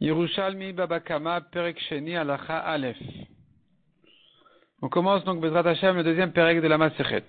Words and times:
Yerushalmi 0.00 0.74
Babakama 0.74 1.40
Alacha. 2.48 3.00
On 4.82 4.88
commence 4.90 5.24
donc 5.24 5.40
Bezrat 5.40 5.66
Hashem 5.66 5.96
le 5.96 6.04
deuxième 6.04 6.32
Perek 6.32 6.60
de 6.60 6.68
la 6.68 6.76
Masechet. 6.76 7.24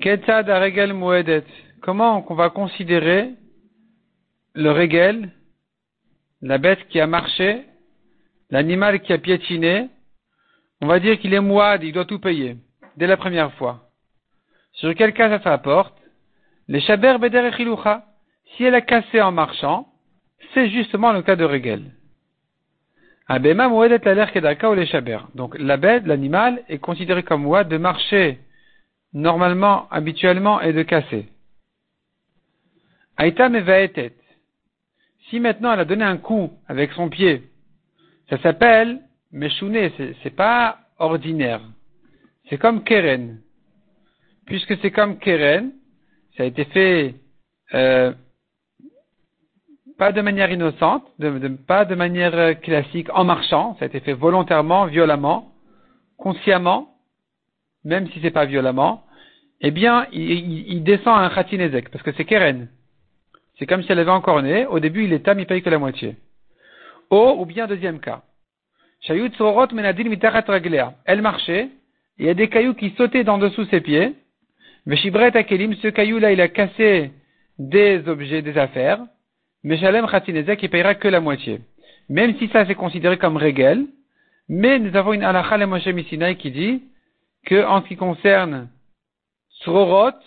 Ketzad 0.00 0.50
Regel 0.50 0.92
Moedet. 0.92 1.46
Comment 1.80 2.26
on 2.28 2.34
va 2.34 2.50
considérer 2.50 3.30
le 4.52 4.70
Regel, 4.70 5.30
la 6.42 6.58
bête 6.58 6.86
qui 6.88 7.00
a 7.00 7.06
marché, 7.06 7.64
l'animal 8.50 9.00
qui 9.00 9.14
a 9.14 9.18
piétiné, 9.18 9.88
on 10.82 10.86
va 10.86 11.00
dire 11.00 11.18
qu'il 11.18 11.32
est 11.32 11.40
mouad, 11.40 11.82
il 11.82 11.92
doit 11.92 12.04
tout 12.04 12.18
payer, 12.18 12.58
dès 12.98 13.06
la 13.06 13.16
première 13.16 13.54
fois. 13.54 13.88
Sur 14.72 14.94
quel 14.94 15.14
cas 15.14 15.30
ça 15.30 15.42
se 15.42 15.48
rapporte? 15.48 15.96
Les 16.68 16.80
Shaber 16.80 17.16
Beder 17.18 17.50
Si 18.56 18.64
elle 18.64 18.74
a 18.74 18.82
cassé 18.82 19.22
en 19.22 19.32
marchant, 19.32 19.88
c'est 20.54 20.70
justement 20.70 21.12
le 21.12 21.22
cas 21.22 21.36
de 21.36 21.44
Regel. 21.44 21.92
Donc 25.34 25.58
la 25.58 25.76
bête, 25.76 26.06
l'animal, 26.06 26.62
est 26.68 26.78
considéré 26.78 27.22
comme 27.22 27.42
mouad 27.42 27.68
de 27.68 27.76
marcher 27.76 28.38
normalement, 29.12 29.88
habituellement 29.90 30.60
et 30.60 30.72
de 30.72 30.82
casser. 30.82 31.26
Aïta 33.16 33.48
Mevaetet. 33.48 34.14
Si 35.28 35.40
maintenant 35.40 35.72
elle 35.72 35.80
a 35.80 35.84
donné 35.84 36.04
un 36.04 36.18
coup 36.18 36.52
avec 36.68 36.92
son 36.92 37.08
pied, 37.08 37.42
ça 38.30 38.38
s'appelle 38.38 39.00
Meshouné, 39.32 39.92
c'est 40.22 40.36
pas 40.36 40.78
ordinaire. 40.98 41.62
C'est 42.48 42.58
comme 42.58 42.84
Keren. 42.84 43.40
Puisque 44.46 44.78
c'est 44.78 44.92
comme 44.92 45.18
Keren, 45.18 45.72
ça 46.36 46.44
a 46.44 46.46
été 46.46 46.64
fait 46.66 47.14
euh, 47.74 48.12
pas 49.98 50.12
de 50.12 50.20
manière 50.20 50.50
innocente, 50.50 51.04
pas 51.66 51.84
de 51.84 51.94
manière 51.94 52.34
euh, 52.34 52.54
classique, 52.54 53.08
en 53.14 53.24
marchant, 53.24 53.76
ça 53.78 53.84
a 53.84 53.88
été 53.88 54.00
fait 54.00 54.12
volontairement, 54.12 54.86
violemment, 54.86 55.52
consciemment, 56.18 56.94
même 57.84 58.08
si 58.10 58.20
c'est 58.20 58.30
pas 58.30 58.44
violemment, 58.44 59.04
eh 59.60 59.70
bien, 59.70 60.06
il, 60.12 60.82
descend 60.82 61.18
à 61.18 61.22
un 61.22 61.30
khatinezek, 61.30 61.90
parce 61.90 62.04
que 62.04 62.12
c'est 62.12 62.26
Keren. 62.26 62.68
C'est 63.58 63.66
comme 63.66 63.82
si 63.82 63.90
elle 63.90 63.98
avait 63.98 64.10
encore 64.10 64.42
né. 64.42 64.66
Au 64.66 64.80
début, 64.80 65.04
il 65.04 65.14
est 65.14 65.20
tam, 65.20 65.40
il 65.40 65.46
paye 65.46 65.62
que 65.62 65.70
la 65.70 65.78
moitié. 65.78 66.16
O, 67.08 67.36
ou 67.38 67.46
bien 67.46 67.66
deuxième 67.66 68.00
cas. 68.00 68.22
Elle 69.08 69.30
marchait, 71.22 71.68
il 72.18 72.26
y 72.26 72.28
a 72.28 72.34
des 72.34 72.48
cailloux 72.48 72.74
qui 72.74 72.90
sautaient 72.98 73.24
d'en 73.24 73.38
dessous 73.38 73.64
ses 73.66 73.80
pieds. 73.80 74.14
Veshibret 74.84 75.34
akelim, 75.36 75.74
ce 75.76 75.88
caillou-là, 75.88 76.32
il 76.32 76.40
a 76.40 76.48
cassé 76.48 77.12
des 77.58 78.06
objets, 78.08 78.42
des 78.42 78.58
affaires. 78.58 79.00
Meshalem 79.66 80.06
Khatinezek, 80.06 80.62
il 80.62 80.70
payera 80.70 80.94
que 80.94 81.08
la 81.08 81.18
moitié. 81.18 81.60
Même 82.08 82.38
si 82.38 82.46
ça 82.50 82.64
c'est 82.66 82.76
considéré 82.76 83.18
comme 83.18 83.36
régel, 83.36 83.86
mais 84.48 84.78
nous 84.78 84.94
avons 84.94 85.12
une 85.12 85.24
halakha 85.24 85.56
le 85.56 85.66
Moshe 85.66 85.88
qui 86.38 86.50
dit 86.52 86.84
que 87.44 87.66
en 87.66 87.82
ce 87.82 87.88
qui 87.88 87.96
concerne 87.96 88.68
Srorot, 89.62 90.20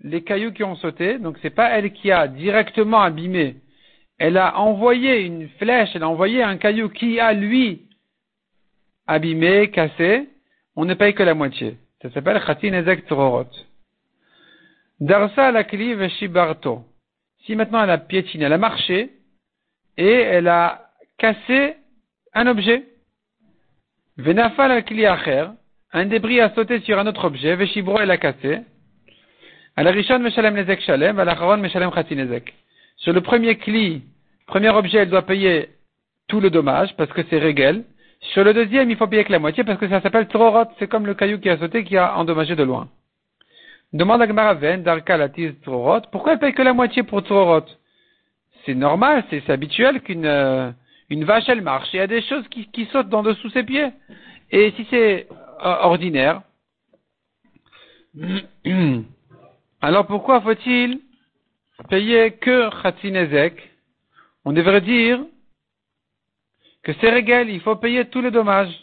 les 0.00 0.22
cailloux 0.22 0.52
qui 0.52 0.62
ont 0.62 0.76
sauté, 0.76 1.18
donc 1.18 1.38
c'est 1.42 1.50
pas 1.50 1.70
elle 1.70 1.92
qui 1.92 2.12
a 2.12 2.28
directement 2.28 3.00
abîmé, 3.00 3.56
elle 4.20 4.36
a 4.36 4.60
envoyé 4.60 5.22
une 5.22 5.48
flèche, 5.58 5.90
elle 5.96 6.04
a 6.04 6.08
envoyé 6.08 6.44
un 6.44 6.56
caillou 6.56 6.88
qui 6.88 7.18
a 7.18 7.32
lui 7.32 7.88
abîmé, 9.08 9.72
cassé, 9.72 10.28
on 10.76 10.84
ne 10.84 10.94
paye 10.94 11.14
que 11.14 11.24
la 11.24 11.34
moitié. 11.34 11.78
Ça 12.00 12.12
s'appelle 12.12 12.40
Khatinezek 12.40 13.08
Srorot. 13.08 13.50
Darsa 15.00 15.50
la 15.50 15.64
Shibarto. 16.10 16.84
Si 17.44 17.56
maintenant 17.56 17.82
elle 17.82 17.90
a 17.90 17.98
piétiné, 17.98 18.44
elle 18.44 18.52
a 18.52 18.58
marché 18.58 19.10
et 19.96 20.12
elle 20.12 20.48
a 20.48 20.88
cassé 21.18 21.76
un 22.32 22.46
objet, 22.46 22.84
Venafal 24.16 24.70
al 24.70 25.56
un 25.92 26.06
débris 26.06 26.40
a 26.40 26.52
sauté 26.54 26.80
sur 26.80 26.98
un 26.98 27.06
autre 27.06 27.24
objet, 27.24 27.54
Veshibro 27.54 27.98
elle 28.00 28.10
a 28.10 28.16
cassé, 28.16 28.60
Meshalem 29.76 30.54
Nezek 30.54 30.80
Shalem, 30.82 31.18
Alacharon 31.18 31.58
Meshalem. 31.58 31.90
Sur 32.96 33.12
le 33.12 33.20
premier 33.20 33.56
cli, 33.56 34.02
premier 34.46 34.70
objet, 34.70 34.98
elle 34.98 35.10
doit 35.10 35.26
payer 35.26 35.70
tout 36.28 36.40
le 36.40 36.50
dommage 36.50 36.96
parce 36.96 37.12
que 37.12 37.22
c'est 37.28 37.38
régel. 37.38 37.84
Sur 38.32 38.44
le 38.44 38.54
deuxième, 38.54 38.90
il 38.90 38.96
faut 38.96 39.06
payer 39.06 39.24
que 39.24 39.32
la 39.32 39.38
moitié 39.38 39.64
parce 39.64 39.78
que 39.78 39.88
ça 39.88 40.00
s'appelle 40.00 40.28
Trorot, 40.28 40.70
c'est 40.78 40.88
comme 40.88 41.06
le 41.06 41.14
caillou 41.14 41.38
qui 41.38 41.50
a 41.50 41.58
sauté 41.58 41.84
qui 41.84 41.96
a 41.96 42.16
endommagé 42.16 42.56
de 42.56 42.62
loin. 42.62 42.88
Demande 43.94 44.22
à 44.22 44.26
Gmaraven, 44.26 44.82
Darka 44.82 45.16
Latiz 45.16 45.54
Trorot, 45.62 46.00
pourquoi 46.10 46.32
elle 46.32 46.40
paye 46.40 46.52
que 46.52 46.62
la 46.62 46.72
moitié 46.72 47.04
pour 47.04 47.22
Trorot 47.22 47.64
C'est 48.66 48.74
normal, 48.74 49.24
c'est 49.30 49.48
habituel 49.48 50.00
qu'une 50.00 50.26
euh, 50.26 50.72
une 51.10 51.24
vache 51.24 51.48
elle 51.48 51.62
marche, 51.62 51.88
il 51.92 51.98
y 51.98 52.00
a 52.00 52.08
des 52.08 52.22
choses 52.22 52.46
qui, 52.48 52.66
qui 52.72 52.86
sautent 52.86 53.08
dans 53.08 53.22
dessous 53.22 53.50
ses 53.50 53.62
pieds. 53.62 53.92
Et 54.50 54.72
si 54.72 54.84
c'est 54.90 55.28
euh, 55.30 55.76
ordinaire, 55.82 56.42
alors 59.80 60.08
pourquoi 60.08 60.40
faut-il 60.40 61.00
payer 61.88 62.32
que 62.32 62.70
Khatzinezek 62.82 63.62
On 64.44 64.52
devrait 64.52 64.80
dire 64.80 65.20
que 66.82 66.92
c'est 67.00 67.10
régal, 67.10 67.48
il 67.48 67.60
faut 67.60 67.76
payer 67.76 68.06
tous 68.06 68.22
les 68.22 68.32
dommages. 68.32 68.74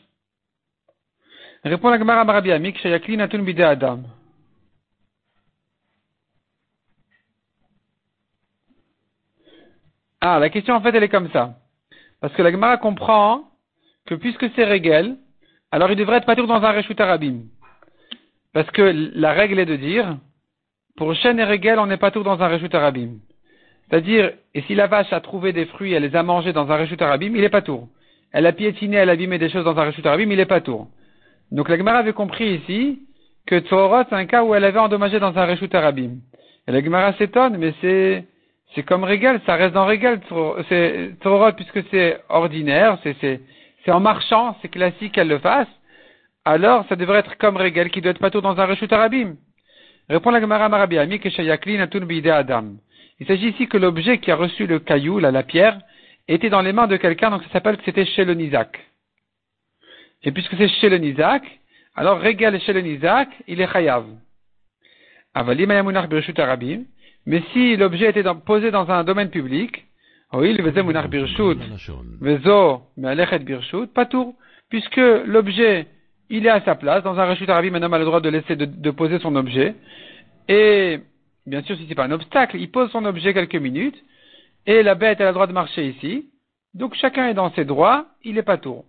Répond 1.66 1.90
la 1.90 2.00
Gemara 2.00 2.24
Marabi 2.24 2.54
Amik, 2.54 2.80
Shayakli 2.80 3.18
Natun 3.18 3.44
Bide 3.44 3.60
Adam. 3.60 4.04
Ah, 10.22 10.40
la 10.40 10.50
question 10.50 10.76
en 10.76 10.82
fait 10.82 10.96
elle 10.96 11.04
est 11.04 11.10
comme 11.10 11.32
ça. 11.32 11.56
Parce 12.22 12.34
que 12.34 12.42
la 12.44 12.52
Gemara 12.52 12.78
comprend 12.78 13.44
que 14.06 14.16
puisque 14.16 14.50
c'est 14.56 14.64
régel, 14.64 15.18
alors 15.72 15.90
il 15.92 15.98
devrait 15.98 16.18
être 16.18 16.26
pas 16.26 16.36
dans 16.36 16.64
un 16.64 16.72
Reshut 16.72 17.00
Arabim. 17.00 17.42
Parce 18.54 18.70
que 18.72 19.12
la 19.16 19.34
règle 19.34 19.60
est 19.60 19.66
de 19.66 19.76
dire, 19.76 20.18
pour 20.98 21.16
chêne 21.16 21.40
et 21.40 21.44
régel, 21.44 21.80
on 21.80 21.88
n'est 21.88 21.98
pas 21.98 22.12
tout 22.12 22.24
dans 22.24 22.42
un 22.42 22.48
Reshut. 22.48 22.72
C'est-à-dire, 22.72 24.32
et 24.54 24.62
si 24.64 24.76
la 24.76 24.88
vache 24.88 25.12
a 25.12 25.20
trouvé 25.22 25.54
des 25.54 25.66
fruits, 25.66 25.94
elle 25.94 26.04
les 26.04 26.16
a 26.16 26.24
mangés 26.24 26.54
dans 26.54 26.70
un 26.72 26.78
Reshut 26.78 27.02
il 27.02 27.44
est 27.44 27.50
pas 27.50 27.62
tour. 27.62 27.88
Elle 28.32 28.46
a 28.46 28.54
piétiné, 28.54 28.98
elle 28.98 29.10
a 29.10 29.14
abîmé 29.14 29.38
des 29.38 29.50
choses 29.50 29.66
dans 29.66 29.78
un 29.78 29.86
Reshut 29.86 30.06
Arabim, 30.06 30.30
il 30.32 30.40
est 30.40 30.46
pas 30.46 30.62
tour. 30.62 30.88
Donc 31.52 31.70
la 31.70 31.78
Gemara 31.78 32.00
avait 32.00 32.14
compris 32.14 32.56
ici 32.56 33.00
que 33.46 33.60
Tzorot, 33.60 34.04
c'est 34.10 34.16
un 34.16 34.26
cas 34.26 34.44
où 34.44 34.54
elle 34.54 34.64
avait 34.64 34.80
endommagé 34.80 35.20
dans 35.20 35.38
un 35.38 35.46
Reshut 35.46 35.74
Arabim. 35.74 36.18
Et 36.68 36.72
la 36.72 36.84
Gemara 36.84 37.14
s'étonne, 37.14 37.58
mais 37.58 37.74
c'est 37.82 38.26
c'est 38.74 38.84
comme 38.84 39.04
régal, 39.04 39.42
ça 39.46 39.56
reste 39.56 39.74
dans 39.74 39.86
régal, 39.86 40.22
c'est 40.70 41.12
puisque 41.58 41.84
c'est 41.90 42.22
ordinaire, 42.30 42.98
c'est 43.04 43.92
en 43.92 44.00
marchant, 44.00 44.58
c'est 44.62 44.70
classique 44.70 45.14
qu'elle 45.14 45.28
le 45.28 45.40
fasse, 45.40 45.68
alors 46.46 46.86
ça 46.88 46.96
devrait 46.96 47.20
être 47.20 47.38
comme 47.38 47.58
régal 47.58 47.90
qui 47.90 48.02
doit 48.02 48.12
être 48.12 48.30
tout 48.30 48.42
dans 48.42 48.60
un 48.60 48.66
rechut 48.66 48.92
arabim. 48.92 49.36
Répond 50.10 50.32
la 50.32 50.42
Gemara 50.42 50.68
Marabiami 50.70 51.20
que 51.20 52.30
Adam. 52.30 52.66
Il 53.20 53.28
s'agit 53.28 53.50
ici 53.50 53.68
que 53.68 53.78
l'objet 53.78 54.18
qui 54.18 54.32
a 54.32 54.36
reçu 54.36 54.66
le 54.66 54.80
caillou, 54.80 55.20
la, 55.20 55.32
la 55.32 55.44
pierre, 55.44 55.80
était 56.28 56.50
dans 56.50 56.62
les 56.62 56.74
mains 56.74 56.88
de 56.88 56.98
quelqu'un, 56.98 57.30
donc 57.30 57.44
ça 57.44 57.50
s'appelle 57.50 57.78
que 57.78 57.84
c'était 57.84 58.06
chez 58.06 58.26
le 58.26 58.34
Nizak. 58.34 58.80
Et 60.24 60.32
puisque 60.32 60.56
c'est 60.58 60.68
chez 60.68 60.90
le 60.90 60.98
Nizak, 60.98 61.44
alors 61.96 62.20
régal 62.20 62.60
chez 62.62 62.74
le 62.74 62.82
Nizak, 62.82 63.30
il 63.48 63.62
est 63.62 63.72
chayav. 63.72 64.06
Avalim 65.34 65.70
ayamunach 65.72 66.10
arabim, 66.38 66.86
mais 67.26 67.44
si 67.54 67.76
l'objet 67.76 68.10
était 68.10 68.24
posé 68.46 68.72
dans 68.72 68.90
un 68.90 69.04
domaine 69.04 69.30
public, 69.30 69.86
puisque 74.70 74.98
l'objet, 75.26 75.88
il 76.30 76.46
est 76.46 76.50
à 76.50 76.62
sa 76.62 76.76
place, 76.76 77.04
dans 77.04 77.20
un 77.20 77.26
rachut 77.26 77.50
un 77.50 77.58
a 77.58 78.00
le 78.00 78.06
droit 78.06 78.22
de 78.22 78.30
laisser 78.30 78.56
de, 78.56 78.92
poser 78.92 79.20
son 79.20 79.36
objet, 79.36 79.76
et 80.48 81.02
bien 81.46 81.62
sûr, 81.64 81.76
si 81.78 81.86
c'est 81.88 81.96
pas 81.96 82.06
un 82.06 82.12
obstacle, 82.12 82.58
il 82.58 82.72
pose 82.72 82.90
son 82.92 83.06
objet 83.06 83.34
quelques 83.34 83.56
minutes, 83.56 84.02
et 84.66 84.84
la 84.84 84.96
bête, 84.96 85.22
a 85.22 85.28
le 85.28 85.34
droit 85.34 85.48
de 85.48 85.54
marcher 85.54 85.88
ici, 85.88 86.30
donc 86.74 86.96
chacun 86.96 87.28
est 87.28 87.34
dans 87.34 87.52
ses 87.52 87.66
droits, 87.66 88.06
il 88.24 88.38
est 88.38 88.44
pas 88.44 88.58
tour. 88.58 88.86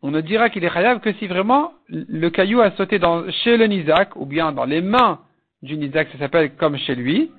On 0.00 0.10
ne 0.10 0.20
dira 0.20 0.50
qu'il 0.50 0.64
est 0.64 0.70
khayab 0.70 1.00
que 1.00 1.12
si 1.12 1.28
vraiment 1.28 1.74
le 1.88 2.28
caillou 2.30 2.60
a 2.60 2.72
sauté 2.72 2.98
dans, 2.98 3.30
chez 3.30 3.56
le 3.56 3.66
Nizak, 3.66 4.16
ou 4.16 4.26
bien 4.26 4.50
dans 4.50 4.64
les 4.64 4.80
mains 4.80 5.20
du 5.62 5.76
Nizak, 5.76 6.08
ça 6.12 6.18
s'appelle 6.18 6.54
comme 6.56 6.76
chez 6.76 6.94
lui. 6.94 7.30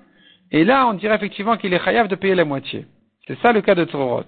Et 0.51 0.63
là, 0.63 0.87
on 0.87 0.93
dirait 0.93 1.15
effectivement 1.15 1.57
qu'il 1.57 1.73
est 1.73 1.83
chayav 1.83 2.07
de 2.07 2.15
payer 2.15 2.35
la 2.35 2.45
moitié. 2.45 2.85
C'est 3.27 3.39
ça 3.39 3.51
le 3.51 3.61
cas 3.61 3.75
de 3.75 3.85
Tzorot. 3.85 4.25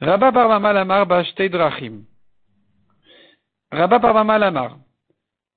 Rabba 0.00 0.30
Barbama 0.30 0.72
Lamar 0.72 1.06
Drachim. 1.06 2.02
Rabba 3.72 3.98
Barbama 3.98 4.38
Lamar. 4.38 4.76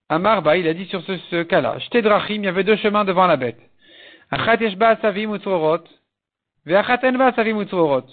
Amar 0.10 0.56
il 0.56 0.68
a 0.68 0.74
dit 0.74 0.86
sur 0.86 1.04
ce, 1.04 1.44
cas-là, 1.44 1.78
Drachim, 2.01 2.36
il 2.36 2.46
y 2.46 2.48
avait 2.48 2.63
deux 2.63 2.78
chemins 2.78 3.06
devant 3.06 3.28
la 3.28 3.38
bête. 3.38 3.60
Achat 4.31 4.56
Yeshba 4.56 4.98
Savim 5.02 5.36
Utzorot. 5.36 5.84
Savim 6.66 7.62
Utzorot. 7.62 8.06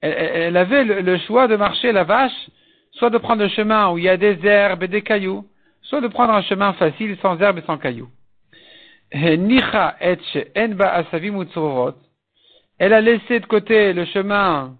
Elle 0.00 0.56
avait 0.56 0.84
le 0.84 1.18
choix 1.18 1.48
de 1.48 1.56
marcher 1.56 1.92
la 1.92 2.04
vache, 2.04 2.50
soit 2.92 3.10
de 3.10 3.18
prendre 3.18 3.42
le 3.42 3.48
chemin 3.48 3.90
où 3.90 3.98
il 3.98 4.04
y 4.04 4.08
a 4.08 4.16
des 4.16 4.38
herbes 4.46 4.82
et 4.82 4.88
des 4.88 5.02
cailloux, 5.02 5.44
soit 5.82 6.00
de 6.00 6.08
prendre 6.08 6.32
un 6.32 6.42
chemin 6.42 6.72
facile 6.74 7.16
sans 7.20 7.38
herbes 7.40 7.58
et 7.58 7.62
sans 7.62 7.78
cailloux. 7.78 8.10
Elle 9.10 9.62
a 12.92 13.00
laissé 13.00 13.40
de 13.40 13.46
côté 13.46 13.92
le 13.92 14.04
chemin 14.06 14.76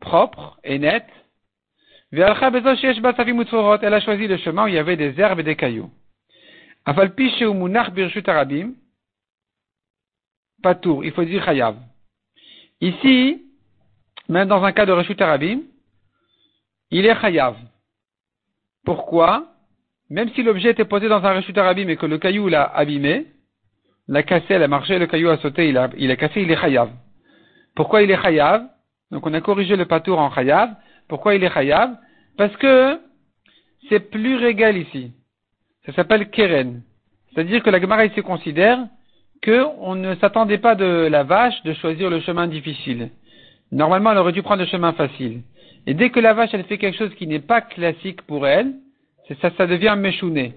propre 0.00 0.58
et 0.62 0.78
net. 0.78 1.06
Elle 2.12 2.22
a 2.22 4.00
choisi 4.00 4.28
le 4.28 4.36
chemin 4.36 4.64
où 4.64 4.68
il 4.68 4.74
y 4.74 4.78
avait 4.78 4.96
des 4.96 5.18
herbes 5.20 5.40
et 5.40 5.42
des 5.42 5.56
cailloux. 5.56 5.90
Patour, 10.62 11.04
il 11.04 11.12
faut 11.12 11.24
dire 11.24 11.44
chayav. 11.44 11.76
Ici, 12.80 13.42
même 14.28 14.48
dans 14.48 14.62
un 14.62 14.72
cas 14.72 14.86
de 14.86 14.92
Reshut 14.92 15.20
Arabim, 15.20 15.60
il 16.90 17.06
est 17.06 17.20
chayav. 17.20 17.56
Pourquoi? 18.84 19.48
Même 20.10 20.30
si 20.34 20.42
l'objet 20.42 20.70
était 20.70 20.84
posé 20.84 21.08
dans 21.08 21.24
un 21.24 21.34
Reshut 21.34 21.56
Arabim 21.56 21.88
et 21.88 21.96
que 21.96 22.06
le 22.06 22.18
caillou 22.18 22.48
l'a 22.48 22.64
abîmé, 22.64 23.26
l'a 24.08 24.22
cassé, 24.22 24.46
elle 24.50 24.62
a 24.62 24.68
marché, 24.68 24.98
le 24.98 25.06
caillou 25.06 25.30
a 25.30 25.38
sauté, 25.38 25.68
il 25.68 25.78
a, 25.78 25.90
il 25.96 26.10
a 26.10 26.16
cassé, 26.16 26.42
il 26.42 26.50
est 26.50 26.56
chayav. 26.56 26.90
Pourquoi 27.74 28.02
il 28.02 28.10
est 28.10 28.20
chayav? 28.20 28.66
Donc 29.10 29.26
on 29.26 29.34
a 29.34 29.40
corrigé 29.40 29.76
le 29.76 29.86
patour 29.86 30.18
en 30.18 30.30
chayav. 30.30 30.70
Pourquoi 31.08 31.34
il 31.34 31.44
est 31.44 31.52
chayav? 31.52 31.96
Parce 32.36 32.56
que 32.56 32.98
c'est 33.88 34.10
plus 34.10 34.36
régal 34.36 34.76
ici. 34.76 35.12
Ça 35.86 35.92
s'appelle 35.92 36.30
keren. 36.30 36.82
C'est-à-dire 37.32 37.62
que 37.62 37.70
la 37.70 37.80
Gemara 37.80 38.06
ici 38.06 38.22
considère 38.22 38.78
qu'on 39.44 39.94
ne 39.94 40.14
s'attendait 40.16 40.58
pas 40.58 40.74
de 40.74 41.08
la 41.10 41.22
vache 41.22 41.62
de 41.64 41.74
choisir 41.74 42.08
le 42.08 42.20
chemin 42.20 42.46
difficile. 42.46 43.10
Normalement, 43.72 44.12
elle 44.12 44.18
aurait 44.18 44.32
dû 44.32 44.42
prendre 44.42 44.62
le 44.62 44.68
chemin 44.68 44.92
facile. 44.92 45.42
Et 45.86 45.94
dès 45.94 46.10
que 46.10 46.20
la 46.20 46.32
vache, 46.32 46.50
elle 46.52 46.64
fait 46.64 46.78
quelque 46.78 46.96
chose 46.96 47.14
qui 47.16 47.26
n'est 47.26 47.40
pas 47.40 47.60
classique 47.60 48.22
pour 48.22 48.46
elle, 48.46 48.74
ça, 49.42 49.50
ça 49.56 49.66
devient 49.66 49.96
méchouné. 49.98 50.54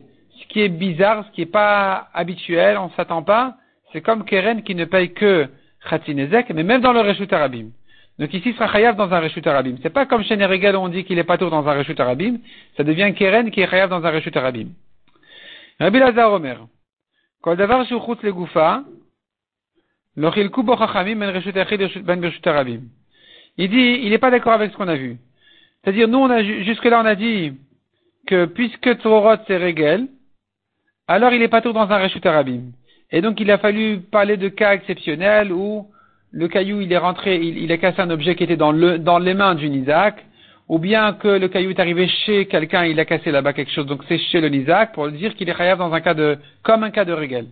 Ce 0.47 0.53
qui 0.53 0.61
est 0.61 0.69
bizarre, 0.69 1.25
ce 1.25 1.31
qui 1.31 1.41
n'est 1.41 1.47
pas 1.47 2.07
habituel, 2.13 2.77
on 2.77 2.85
ne 2.85 2.91
s'attend 2.91 3.21
pas, 3.21 3.57
c'est 3.91 4.01
comme 4.01 4.23
Keren 4.23 4.63
qui 4.63 4.75
ne 4.75 4.85
paye 4.85 5.13
que 5.13 5.47
Khatinezek, 5.89 6.51
mais 6.51 6.63
même 6.63 6.81
dans 6.81 6.93
le 6.93 7.01
Reshut 7.01 7.31
Arabim. 7.33 7.71
Donc 8.17 8.33
ici, 8.33 8.49
il 8.49 8.53
sera 8.53 8.71
Chayav 8.71 8.95
dans 8.95 9.13
un 9.13 9.19
Reshut 9.19 9.45
Arabim. 9.45 9.75
C'est 9.83 9.89
pas 9.89 10.05
comme 10.05 10.23
chez 10.23 10.37
Neregal 10.37 10.75
où 10.75 10.79
on 10.79 10.87
dit 10.87 11.03
qu'il 11.03 11.19
est 11.19 11.23
pas 11.23 11.37
tout 11.37 11.49
dans 11.49 11.67
un 11.67 11.73
Reshut 11.73 11.99
Arabim, 11.99 12.37
ça 12.77 12.83
devient 12.83 13.13
Keren 13.13 13.51
qui 13.51 13.61
est 13.61 13.69
Chayav 13.69 13.89
dans 13.89 14.03
un 14.05 14.09
Reshut 14.09 14.35
Arabim. 14.35 14.69
Rabbi 15.79 15.99
Lazar 15.99 16.31
Omer. 16.31 16.65
Davar 17.45 17.79
le 17.79 17.85
ben 22.01 22.19
ben. 22.19 22.81
Il 23.59 23.69
dit, 23.69 23.99
il 24.03 24.09
n'est 24.09 24.17
pas 24.17 24.31
d'accord 24.31 24.53
avec 24.53 24.71
ce 24.71 24.77
qu'on 24.77 24.87
a 24.87 24.95
vu. 24.95 25.17
C'est-à-dire, 25.83 26.07
nous, 26.07 26.17
on 26.17 26.29
a, 26.29 26.43
jusque-là, 26.43 27.01
on 27.01 27.05
a 27.05 27.15
dit 27.15 27.53
que 28.25 28.45
puisque 28.45 28.95
Tzorot 28.95 29.37
c'est 29.47 29.57
Régel, 29.57 30.07
alors 31.07 31.33
il 31.33 31.41
est 31.41 31.47
pas 31.47 31.61
tout 31.61 31.73
dans 31.73 31.89
un 31.89 31.97
Reshut 31.97 32.25
Arabim. 32.25 32.71
Et 33.11 33.21
donc, 33.21 33.39
il 33.39 33.49
a 33.51 33.57
fallu 33.57 33.99
parler 33.99 34.37
de 34.37 34.49
cas 34.49 34.73
exceptionnels 34.73 35.51
où 35.51 35.87
le 36.31 36.47
caillou, 36.47 36.81
il 36.81 36.91
est 36.91 36.97
rentré, 36.97 37.37
il, 37.37 37.71
a 37.71 37.77
cassé 37.77 38.01
un 38.01 38.09
objet 38.09 38.35
qui 38.35 38.43
était 38.43 38.57
dans, 38.57 38.73
le, 38.73 38.99
dans 38.99 39.17
les 39.17 39.33
mains 39.33 39.55
du 39.55 39.69
Nizak, 39.69 40.25
ou 40.67 40.77
bien 40.77 41.13
que 41.13 41.29
le 41.29 41.47
caillou 41.47 41.69
est 41.69 41.79
arrivé 41.79 42.07
chez 42.25 42.47
quelqu'un, 42.47 42.83
il 42.83 42.99
a 42.99 43.05
cassé 43.05 43.31
là-bas 43.31 43.53
quelque 43.53 43.71
chose, 43.71 43.85
donc 43.85 44.01
c'est 44.09 44.17
chez 44.17 44.41
le 44.41 44.49
Nizak, 44.49 44.91
pour 44.93 45.09
dire 45.09 45.35
qu'il 45.35 45.49
est 45.49 45.55
chayav 45.55 45.77
dans 45.77 45.93
un 45.93 46.01
cas 46.01 46.13
de, 46.13 46.37
comme 46.63 46.83
un 46.83 46.91
cas 46.91 47.05
de 47.05 47.13
Régel. 47.13 47.47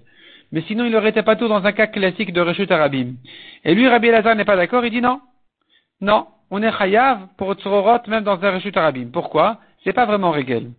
Mais 0.52 0.62
sinon, 0.68 0.86
il 0.86 0.96
aurait 0.96 1.10
été 1.10 1.24
pas 1.24 1.38
tout 1.38 1.48
dans 1.48 1.66
un 1.66 1.72
cas 1.72 1.88
classique 1.88 2.34
de 2.34 2.42
Reshut 2.42 2.70
Arabim. 2.70 3.14
Et 3.64 3.74
lui, 3.74 3.88
Rabbi 3.88 4.08
Elazar 4.08 4.36
n'est 4.36 4.46
pas 4.46 4.58
d'accord, 4.58 4.86
il 4.86 4.92
dit 4.92 5.02
non. 5.02 5.22
Non, 6.02 6.28
on 6.52 6.62
est 6.62 6.78
chayav 6.78 7.28
pour 7.38 7.54
Tzororot 7.54 8.08
même 8.08 8.24
dans 8.26 8.44
un 8.44 8.52
Reshut 8.52 8.76
Arabim. 8.76 9.10
Pourquoi? 9.12 9.60
C'est 9.84 9.94
pas 9.94 10.06
vraiment 10.06 10.32
Régel. 10.32 10.72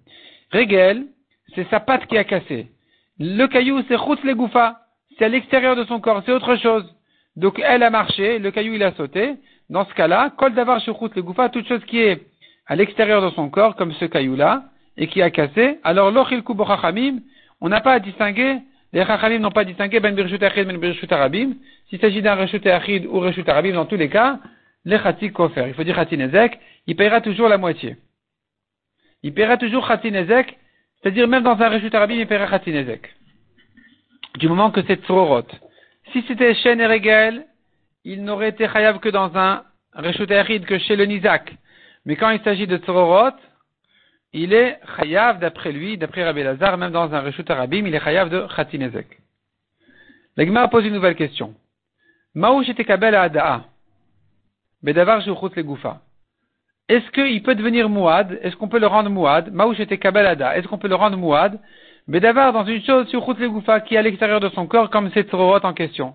Régel, 0.52 1.06
c'est 1.54 1.68
sa 1.70 1.80
patte 1.80 2.06
qui 2.06 2.18
a 2.18 2.24
cassé. 2.24 2.68
Le 3.18 3.46
caillou, 3.46 3.82
c'est 3.88 3.96
Chutz 3.96 4.22
le 4.24 4.34
C'est 5.16 5.24
à 5.24 5.28
l'extérieur 5.28 5.76
de 5.76 5.84
son 5.84 6.00
corps, 6.00 6.22
c'est 6.26 6.32
autre 6.32 6.56
chose. 6.56 6.84
Donc 7.36 7.60
elle 7.62 7.82
a 7.82 7.90
marché, 7.90 8.38
le 8.38 8.50
caillou 8.50 8.74
il 8.74 8.82
a 8.82 8.92
sauté. 8.92 9.36
Dans 9.68 9.84
ce 9.84 9.94
cas-là, 9.94 10.30
kol 10.36 10.54
d'avoir 10.54 10.80
chouchout 10.80 11.10
le 11.14 11.22
goufa, 11.22 11.48
toute 11.48 11.66
chose 11.68 11.84
qui 11.86 12.00
est 12.00 12.26
à 12.66 12.76
l'extérieur 12.76 13.22
de 13.22 13.30
son 13.34 13.50
corps, 13.50 13.76
comme 13.76 13.92
ce 13.92 14.04
caillou-là, 14.04 14.64
et 14.96 15.06
qui 15.08 15.22
a 15.22 15.30
cassé, 15.30 15.78
alors 15.84 16.10
l'ochil 16.10 16.42
chachamim, 16.66 17.20
on 17.60 17.68
n'a 17.68 17.80
pas 17.80 17.92
à 17.92 17.98
distinguer, 17.98 18.58
les 18.92 19.04
chachamim 19.04 19.38
n'ont 19.38 19.50
pas 19.50 19.62
à 19.62 19.64
distinguer 19.64 20.00
ben 20.00 20.14
birshut 20.14 20.42
achid, 20.42 20.66
ben 20.66 20.78
birshut 20.78 21.12
arabim. 21.12 21.54
S'il 21.88 22.00
s'agit 22.00 22.22
d'un 22.22 22.34
reshut 22.34 22.66
achid 22.66 23.06
ou 23.06 23.20
reshut 23.20 23.48
arabim, 23.48 23.72
dans 23.72 23.86
tous 23.86 23.96
les 23.96 24.08
cas, 24.08 24.38
les 24.84 24.98
chatik 24.98 25.32
kofer. 25.32 25.64
Il 25.68 25.74
faut 25.74 25.84
dire 25.84 25.96
chatinezek, 25.96 26.58
il 26.86 26.96
paiera 26.96 27.20
toujours 27.20 27.48
la 27.48 27.58
moitié. 27.58 27.96
Il 29.22 29.34
paiera 29.34 29.56
toujours 29.56 29.86
chatinezek, 29.86 30.56
c'est-à-dire 31.02 31.28
même 31.28 31.42
dans 31.42 31.60
un 31.60 31.68
reshut 31.68 31.94
arabim, 31.94 32.14
il 32.14 32.26
paiera 32.26 32.48
chatinezek. 32.48 33.14
Du 34.38 34.48
moment 34.48 34.70
que 34.70 34.82
c'est 34.86 35.04
tzororot. 35.04 35.46
Si 36.12 36.24
c'était 36.28 36.54
Shen 36.54 36.80
et 36.80 36.86
Regel, 36.86 37.46
il 38.04 38.22
n'aurait 38.22 38.50
été 38.50 38.68
chayav 38.68 39.00
que 39.00 39.08
dans 39.08 39.36
un 39.36 39.64
Reshut 39.92 40.28
que 40.64 40.78
chez 40.78 40.94
le 40.94 41.06
Nizak. 41.06 41.56
Mais 42.04 42.16
quand 42.16 42.30
il 42.30 42.40
s'agit 42.42 42.66
de 42.66 42.76
Tzororot, 42.76 43.36
il 44.32 44.52
est 44.52 44.78
chayav 44.96 45.40
d'après 45.40 45.72
lui, 45.72 45.98
d'après 45.98 46.22
Rabbi 46.24 46.42
Lazar, 46.42 46.76
même 46.78 46.92
dans 46.92 47.12
un 47.12 47.20
Reshut 47.20 47.50
Arabim, 47.50 47.84
il 47.86 47.94
est 47.94 48.00
chayav 48.00 48.28
de 48.28 48.46
Khatinezek. 48.54 49.08
L'Egma 50.36 50.68
pose 50.68 50.84
une 50.84 50.92
nouvelle 50.92 51.16
question. 51.16 51.54
Maouch 52.34 52.68
était 52.68 52.84
kabel 52.84 53.14
à 53.14 53.22
Ada'a. 53.22 53.64
Bedavar 54.82 55.26
le 55.26 55.62
goufa. 55.62 56.00
Est-ce 56.88 57.10
qu'il 57.10 57.42
peut 57.42 57.54
devenir 57.54 57.88
mouad? 57.88 58.38
Est-ce 58.42 58.56
qu'on 58.56 58.68
peut 58.68 58.78
le 58.78 58.86
rendre 58.86 59.10
mouad? 59.10 59.52
Maouch 59.52 59.80
était 59.80 59.98
kabel 59.98 60.26
Ada. 60.26 60.56
Est-ce 60.56 60.68
qu'on 60.68 60.78
peut 60.78 60.88
le 60.88 60.94
rendre 60.94 61.16
mouad? 61.16 61.58
Bedavar 62.06 62.52
dans 62.52 62.64
une 62.64 62.84
chose 62.84 63.08
sur 63.08 63.24
goufa 63.24 63.80
qui 63.80 63.96
est 63.96 63.98
à 63.98 64.02
l'extérieur 64.02 64.38
de 64.38 64.48
son 64.50 64.66
corps 64.66 64.90
comme 64.90 65.10
c'est 65.12 65.28
Tzororot 65.28 65.66
en 65.66 65.74
question. 65.74 66.14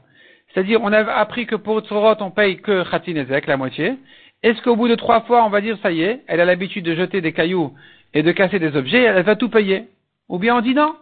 C'est-à-dire, 0.54 0.80
on 0.82 0.94
a 0.94 1.00
appris 1.00 1.46
que 1.46 1.56
pour 1.56 1.82
Tzorot, 1.82 2.16
on 2.22 2.32
paye 2.32 2.62
que 2.62 2.90
Khatinezek, 2.90 3.48
la 3.48 3.58
moitié. 3.58 3.98
Est-ce 4.44 4.62
qu'au 4.62 4.78
bout 4.78 4.88
de 4.88 4.96
trois 4.96 5.22
fois, 5.22 5.44
on 5.46 5.50
va 5.50 5.60
dire, 5.60 5.78
ça 5.84 5.92
y 5.92 6.02
est, 6.02 6.24
elle 6.28 6.40
a 6.40 6.46
l'habitude 6.46 6.86
de 6.86 6.96
jeter 6.96 7.20
des 7.20 7.34
cailloux 7.34 7.74
et 8.14 8.24
de 8.24 8.32
casser 8.32 8.60
des 8.60 8.76
objets, 8.76 9.04
elle 9.04 9.24
va 9.24 9.36
tout 9.36 9.50
payer? 9.50 9.88
Ou 10.30 10.40
bien 10.40 10.56
on 10.56 10.62
dit 10.62 10.74
non, 10.74 10.96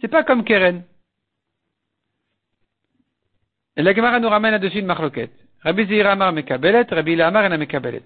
c'est 0.00 0.08
pas 0.08 0.22
comme 0.22 0.44
Keren. 0.44 0.84
Et 3.76 3.82
la 3.82 3.94
Gemara 3.94 4.20
nous 4.20 4.28
ramène 4.28 4.52
là-dessus 4.52 4.80
une 4.80 4.86
marloquette. 4.86 5.32
Rabbi 5.62 5.86
Zira 5.86 6.14
Mekabelet, 6.32 6.86
Rabbi 6.90 7.20
Amar 7.20 7.48
Mekabelet. 7.58 8.02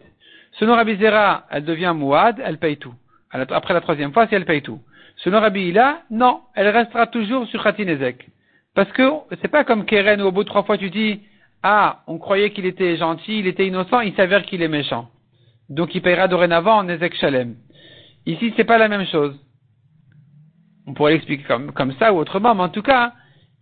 Selon 0.53 0.75
Rabbi 0.75 0.97
Zira, 0.97 1.47
elle 1.51 1.65
devient 1.65 1.93
Mouad, 1.95 2.41
elle 2.45 2.59
paye 2.59 2.77
tout. 2.77 2.95
Après 3.31 3.75
la 3.75 3.81
troisième 3.81 4.13
fois, 4.13 4.27
si 4.27 4.35
elle 4.35 4.45
paye 4.45 4.63
tout. 4.63 4.81
Selon 5.17 5.41
Rabbi 5.41 5.69
Ila, 5.69 6.03
non, 6.11 6.41
elle 6.55 6.69
restera 6.69 7.07
toujours 7.07 7.47
sur 7.47 7.63
Khatinezek. 7.63 8.29
Parce 8.75 8.91
que 8.93 9.03
c'est 9.41 9.49
pas 9.49 9.65
comme 9.65 9.85
Keren 9.85 10.23
où 10.23 10.27
au 10.27 10.33
bout 10.33 10.45
de 10.45 10.49
trois 10.49 10.65
fois 10.65 10.79
tu 10.79 10.91
dis 10.91 11.21
Ah, 11.63 12.03
on 12.07 12.19
croyait 12.19 12.51
qu'il 12.51 12.67
était 12.67 12.97
gentil, 12.97 13.39
il 13.39 13.47
était 13.47 13.67
innocent, 13.67 14.01
il 14.01 14.15
s'avère 14.15 14.45
qu'il 14.45 14.63
est 14.63 14.69
méchant. 14.69 15.09
Donc 15.69 15.95
il 15.95 16.03
paiera 16.03 16.29
dorénavant 16.29 16.79
en 16.79 16.89
Ezek 16.89 17.15
Shalem. 17.15 17.57
Ici, 18.27 18.53
c'est 18.57 18.65
pas 18.65 18.79
la 18.79 18.89
même 18.89 19.07
chose. 19.07 19.39
On 20.87 20.95
pourrait 20.95 21.13
l'expliquer 21.13 21.45
comme, 21.75 21.93
ça 21.99 22.13
ou 22.13 22.19
autrement, 22.19 22.55
mais 22.55 22.63
en 22.63 22.69
tout 22.69 22.83
cas, 22.83 23.13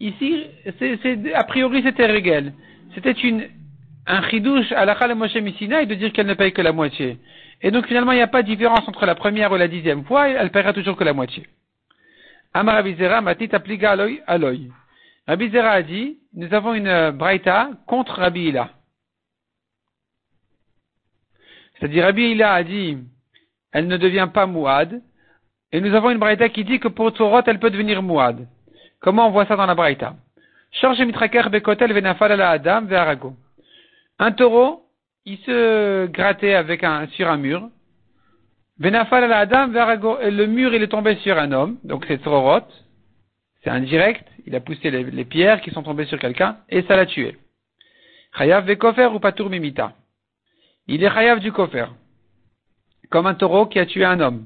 ici, 0.00 0.46
c'est, 0.78 1.34
a 1.34 1.44
priori, 1.44 1.82
c'était 1.82 2.06
régal. 2.06 2.52
C'était 2.94 3.12
une, 3.12 3.48
un 4.06 4.28
chidouche 4.28 4.72
à 4.72 4.84
la 4.84 4.98
Chale 4.98 5.14
Moshe 5.14 5.36
Missina 5.36 5.82
et 5.82 5.86
de 5.86 5.94
dire 5.94 6.12
qu'elle 6.12 6.26
ne 6.26 6.34
paye 6.34 6.52
que 6.52 6.62
la 6.62 6.72
moitié. 6.72 7.18
Et 7.62 7.70
donc 7.70 7.86
finalement, 7.86 8.12
il 8.12 8.16
n'y 8.16 8.22
a 8.22 8.26
pas 8.26 8.42
de 8.42 8.48
différence 8.48 8.86
entre 8.88 9.06
la 9.06 9.14
première 9.14 9.52
ou 9.52 9.56
la 9.56 9.68
dixième 9.68 10.04
fois, 10.04 10.28
elle 10.28 10.50
paiera 10.50 10.72
toujours 10.72 10.96
que 10.96 11.04
la 11.04 11.12
moitié. 11.12 11.46
Amaravizera 12.54 13.20
matit 13.20 13.54
apliga 13.54 13.92
aloy. 14.26 14.70
Rabbi 15.26 15.50
Zera 15.50 15.70
a 15.70 15.82
dit, 15.82 16.18
nous 16.34 16.52
avons 16.52 16.74
une 16.74 16.88
euh, 16.88 17.12
braïta 17.12 17.70
contre 17.86 18.14
Rabbi 18.14 18.48
Hila. 18.48 18.70
C'est-à-dire 21.78 22.04
Rabbi 22.04 22.32
Hila 22.32 22.52
a 22.52 22.62
dit, 22.64 22.98
elle 23.72 23.86
ne 23.86 23.96
devient 23.96 24.28
pas 24.32 24.46
mouad, 24.46 25.00
et 25.70 25.80
nous 25.80 25.94
avons 25.94 26.10
une 26.10 26.18
braïta 26.18 26.48
qui 26.48 26.64
dit 26.64 26.80
que 26.80 26.88
pour 26.88 27.12
Torot, 27.12 27.42
elle 27.46 27.60
peut 27.60 27.70
devenir 27.70 28.02
mouad. 28.02 28.48
Comment 28.98 29.28
on 29.28 29.30
voit 29.30 29.46
ça 29.46 29.54
dans 29.54 29.66
la 29.66 29.74
braïta? 29.74 30.16
Bekotel 31.50 31.92
venafal 31.92 32.40
adam 32.40 32.86
Un 34.22 34.32
taureau, 34.32 34.84
il 35.24 35.38
se 35.38 36.06
grattait 36.08 36.52
avec 36.52 36.84
sur 37.12 37.30
un 37.30 37.38
mur. 37.38 37.70
Le 38.78 40.46
mur, 40.46 40.74
il 40.74 40.82
est 40.82 40.88
tombé 40.88 41.16
sur 41.16 41.38
un 41.38 41.52
homme, 41.52 41.78
donc 41.84 42.04
c'est 42.06 42.18
Torot. 42.18 42.60
C'est 43.64 43.70
indirect, 43.70 44.28
il 44.44 44.54
a 44.54 44.60
poussé 44.60 44.90
les, 44.90 45.24
pierres 45.24 45.62
qui 45.62 45.70
sont 45.70 45.82
tombées 45.82 46.04
sur 46.04 46.18
quelqu'un 46.18 46.58
et 46.68 46.82
ça 46.82 46.96
l'a 46.96 47.06
tué. 47.06 47.38
Chayav 48.36 48.76
kofer 48.76 49.06
ou 49.06 49.20
patour 49.20 49.48
mimita. 49.48 49.94
Il 50.86 51.02
est 51.02 51.10
chayav 51.10 51.40
du 51.40 51.50
kofer. 51.50 51.86
Comme 53.08 53.26
un 53.26 53.34
taureau 53.34 53.66
qui 53.66 53.78
a 53.78 53.86
tué 53.86 54.04
un 54.04 54.20
homme. 54.20 54.44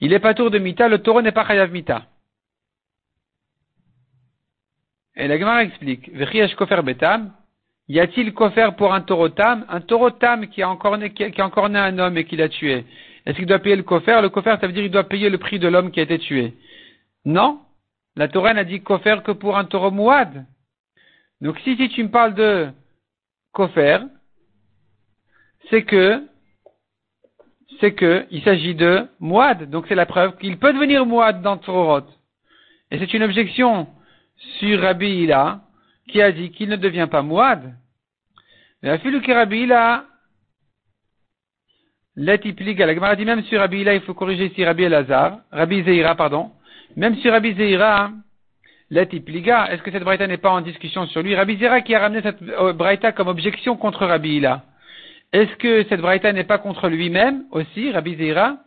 Il 0.00 0.14
est 0.14 0.20
patour 0.20 0.50
de 0.50 0.58
mita, 0.58 0.88
le 0.88 1.02
taureau 1.02 1.20
n'est 1.20 1.32
pas 1.32 1.46
chayav 1.46 1.70
mita. 1.70 2.06
Et 5.16 5.28
la 5.28 5.38
Gemara 5.38 5.64
explique, 5.64 6.10
Vechiyash 6.14 6.54
kofer 6.54 6.82
betam, 6.82 7.30
y 7.88 8.00
a-t-il 8.00 8.32
kofer 8.32 8.70
pour 8.76 8.94
un 8.94 9.00
taureau 9.00 9.28
tam? 9.28 9.64
Un 9.68 9.80
taureau 9.80 10.10
tam 10.10 10.46
qui 10.48 10.62
a 10.62 10.70
encore 10.70 10.98
né, 10.98 11.78
un 11.78 11.98
homme 11.98 12.18
et 12.18 12.24
qui 12.24 12.36
l'a 12.36 12.48
tué. 12.48 12.84
Est-ce 13.26 13.36
qu'il 13.36 13.46
doit 13.46 13.58
payer 13.58 13.76
le 13.76 13.82
kofer? 13.82 14.20
Le 14.22 14.28
kofer, 14.28 14.56
ça 14.60 14.66
veut 14.66 14.72
dire 14.72 14.82
qu'il 14.82 14.90
doit 14.90 15.08
payer 15.08 15.30
le 15.30 15.38
prix 15.38 15.58
de 15.58 15.68
l'homme 15.68 15.90
qui 15.90 16.00
a 16.00 16.04
été 16.04 16.18
tué. 16.18 16.54
Non, 17.24 17.60
la 18.16 18.28
Torah 18.28 18.54
n'a 18.54 18.64
dit 18.64 18.82
qu'offert 18.82 19.22
que 19.22 19.32
pour 19.32 19.56
un 19.56 19.64
taureau 19.64 19.90
mouad. 19.90 20.46
Donc 21.40 21.58
si, 21.60 21.76
si 21.76 21.88
tu 21.88 22.02
me 22.02 22.10
parles 22.10 22.34
de 22.34 22.68
kofer, 23.52 24.00
c'est 25.70 25.82
que, 25.82 26.26
c'est 27.80 27.94
que, 27.94 28.26
il 28.30 28.42
s'agit 28.42 28.74
de 28.74 29.06
Mouad. 29.20 29.70
Donc 29.70 29.86
c'est 29.88 29.94
la 29.94 30.06
preuve 30.06 30.36
qu'il 30.38 30.58
peut 30.58 30.72
devenir 30.72 31.06
Mouad 31.06 31.42
dans 31.42 31.56
Tsorot. 31.56 32.06
Et 32.90 32.98
c'est 32.98 33.14
une 33.14 33.22
objection 33.22 33.88
sur 34.58 34.80
Rabbi 34.80 35.26
qui 36.08 36.20
a 36.22 36.32
dit 36.32 36.50
qu'il 36.50 36.68
ne 36.68 36.76
devient 36.76 37.08
pas 37.10 37.22
Mouad. 37.22 37.74
Mais 38.82 38.98
la 38.98 39.44
Hila, 39.44 40.04
Letipliga, 42.16 42.86
la 42.86 42.94
Gemara 42.94 43.16
dit 43.16 43.24
même 43.24 43.42
sur 43.44 43.58
Rabbi 43.58 43.80
il 43.80 44.00
faut 44.02 44.14
corriger 44.14 44.46
ici 44.46 44.64
Rabbi 44.64 44.84
Elazar, 44.84 45.40
Rabbi 45.50 45.82
Zeira, 45.82 46.14
pardon. 46.14 46.52
Même 46.96 47.16
sur 47.16 47.32
Rabbi 47.32 47.54
Zeira, 47.54 48.12
Letipliga, 48.90 49.68
est-ce 49.72 49.82
que 49.82 49.90
cette 49.90 50.04
braïta 50.04 50.26
n'est 50.26 50.36
pas 50.36 50.50
en 50.50 50.60
discussion 50.60 51.06
sur 51.06 51.22
lui? 51.22 51.34
Rabbi 51.34 51.56
Zeira 51.56 51.80
qui 51.80 51.94
a 51.94 52.00
ramené 52.00 52.22
cette 52.22 52.40
euh, 52.42 52.72
braïta 52.72 53.10
comme 53.12 53.28
objection 53.28 53.76
contre 53.76 54.06
Rabbi 54.06 54.36
Hila. 54.36 54.62
Est-ce 55.32 55.56
que 55.56 55.84
cette 55.88 56.00
braïta 56.00 56.32
n'est 56.32 56.44
pas 56.44 56.58
contre 56.58 56.88
lui-même 56.88 57.44
aussi, 57.50 57.90
Rabbi 57.90 58.14
Zeira? 58.14 58.58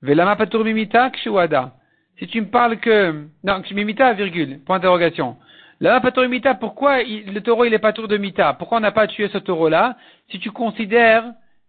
Velama 0.00 0.36
patur 0.36 0.64
mimita 0.64 1.10
kshuada. 1.10 1.74
Si 2.18 2.26
tu 2.28 2.40
me 2.40 2.46
parles 2.46 2.78
que, 2.78 3.26
non, 3.44 3.62
mimita, 3.72 4.12
virgule, 4.14 4.60
point 4.64 4.78
d'interrogation. 4.78 5.36
Lama 5.82 6.00
patur 6.00 6.22
mimita, 6.22 6.54
pourquoi 6.54 7.02
le 7.02 7.40
taureau 7.40 7.64
il 7.64 7.74
est 7.74 7.80
pas 7.80 7.92
tour 7.92 8.06
de 8.06 8.16
mita? 8.16 8.52
Pourquoi 8.54 8.78
on 8.78 8.80
n'a 8.80 8.92
pas 8.92 9.08
tué 9.08 9.28
ce 9.28 9.38
taureau-là? 9.38 9.96
Si 10.30 10.38
tu 10.38 10.52
considères 10.52 11.24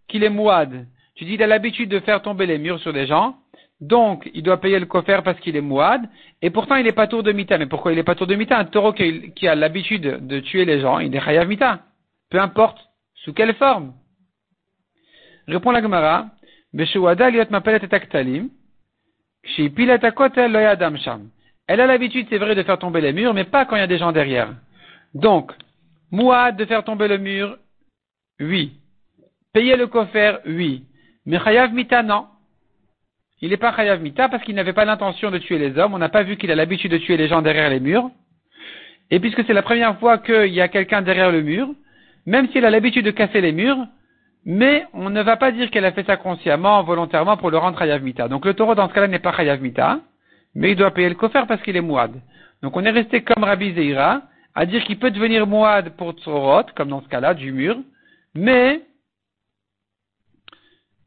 qu'il 0.08 0.24
est 0.24 0.29
mouad. 0.29 0.86
Tu 1.15 1.25
dis, 1.25 1.34
il 1.34 1.41
a 1.41 1.48
l'habitude 1.48 1.89
de 1.89 2.00
faire 2.00 2.22
tomber 2.22 2.46
les 2.46 2.60
murs 2.60 2.79
sur 2.79 2.93
des 2.93 3.08
gens, 3.08 3.38
donc 3.82 4.29
il 4.36 4.43
doit 4.43 4.62
payer 4.62 4.77
le 4.77 4.86
coffre 4.86 5.22
parce 5.24 5.39
qu'il 5.39 5.55
est 5.55 5.62
mouad, 5.62 6.08
et 6.43 6.51
pourtant 6.51 6.75
il 6.75 6.84
n'est 6.84 6.91
pas 6.91 7.08
tour 7.08 7.24
de 7.24 7.32
mita. 7.32 7.58
Mais 7.58 7.65
pourquoi 7.65 7.91
il 7.91 7.96
n'est 7.96 8.03
pas 8.03 8.13
tour 8.13 8.27
de 8.27 8.36
mita 8.36 8.55
Un 8.55 8.65
taureau 8.65 8.93
qui, 8.93 9.48
a 9.48 9.55
l'habitude 9.55 10.27
de 10.27 10.39
tuer 10.41 10.65
les 10.65 10.79
gens, 10.79 11.00
il 11.00 11.15
est 11.15 11.20
chayav 11.20 11.48
mita. 11.48 11.79
Peu 12.29 12.39
importe 12.39 12.77
sous 13.15 13.34
quelle 13.34 13.55
forme. 13.55 13.93
Répond 15.48 15.72
la 15.72 15.82
Gemara, 15.82 16.27
elle 21.74 21.82
a 21.82 21.88
l'habitude, 21.88 22.27
c'est 22.30 22.38
vrai, 22.38 22.53
de 22.53 22.62
faire 22.62 22.77
tomber 22.77 23.01
les 23.01 23.13
murs, 23.13 23.34
mais 23.34 23.46
pas 23.46 23.65
quand 23.65 23.75
il 23.75 23.80
y 23.80 23.84
a 23.84 23.88
des 23.88 23.98
gens 23.98 24.12
derrière. 24.12 24.53
Donc, 25.15 25.51
mouad 26.12 26.56
de 26.56 26.65
faire 26.65 26.84
tomber 26.84 27.08
le 27.08 27.18
mur, 27.18 27.58
oui. 28.39 28.74
Payer 29.53 29.75
le 29.75 29.88
coffre, 29.88 30.39
oui. 30.46 30.84
Mais 31.25 31.39
Chayav 31.39 31.74
Mita, 31.74 32.03
non. 32.03 32.27
Il 33.42 33.50
n'est 33.50 33.58
pas 33.58 33.75
Chayav 33.75 34.03
Mita 34.03 34.30
parce 34.30 34.44
qu'il 34.44 34.53
n'avait 34.53 34.74
pas 34.74 34.86
l'intention 34.86 35.32
de 35.32 35.39
tuer 35.39 35.58
les 35.58 35.75
hommes. 35.80 35.96
On 35.96 35.98
n'a 35.98 36.10
pas 36.10 36.22
vu 36.22 36.38
qu'il 36.38 36.51
a 36.51 36.56
l'habitude 36.56 36.92
de 36.92 37.00
tuer 37.00 37.18
les 37.18 37.27
gens 37.27 37.42
derrière 37.42 37.72
les 37.72 37.80
murs. 37.80 38.12
Et 39.10 39.20
puisque 39.20 39.44
c'est 39.44 39.53
la 39.53 39.63
première 39.63 39.98
fois 39.98 40.20
qu'il 40.20 40.53
y 40.53 40.62
a 40.62 40.68
quelqu'un 40.68 41.01
derrière 41.01 41.32
le 41.32 41.42
mur, 41.42 41.70
même 42.27 42.50
s'il 42.50 42.65
a 42.65 42.70
l'habitude 42.70 43.06
de 43.06 43.10
casser 43.10 43.42
les 43.42 43.51
murs, 43.51 43.80
mais 44.46 44.86
on 44.94 45.10
ne 45.10 45.24
va 45.24 45.38
pas 45.38 45.51
dire 45.51 45.72
qu'elle 45.72 45.86
a 45.86 45.92
fait 45.92 46.06
ça 46.06 46.18
consciemment, 46.18 46.84
volontairement, 46.84 47.36
pour 47.36 47.50
le 47.50 47.58
rendre 47.58 47.80
Chayav 47.80 48.03
Mita. 48.03 48.27
Donc 48.27 48.46
le 48.46 48.53
taureau, 48.53 48.75
dans 48.75 48.88
ce 48.89 48.94
cas-là, 48.94 49.08
n'est 49.08 49.18
pas 49.18 49.36
Chayav 49.36 49.60
Mita, 49.60 50.01
mais 50.55 50.72
il 50.72 50.75
doit 50.75 50.91
payer 50.91 51.10
le 51.10 51.15
coffre 51.15 51.45
parce 51.48 51.62
qu'il 51.62 51.75
est 51.75 51.81
Mouad. 51.81 52.13
Donc 52.62 52.77
on 52.77 52.86
est 52.86 52.91
resté 52.91 53.22
comme 53.22 53.43
Rabbi 53.43 53.74
Zeira, 53.74 54.24
à 54.55 54.65
dire 54.65 54.83
qu'il 54.83 55.00
peut 55.00 55.12
devenir 55.12 55.48
Mouad 55.48 55.89
pour 55.98 56.13
Tzorot, 56.13 56.65
comme 56.75 56.89
dans 56.89 57.01
ce 57.01 57.10
cas-là, 57.10 57.33
du 57.33 57.51
mur, 57.51 57.77
mais 58.36 58.81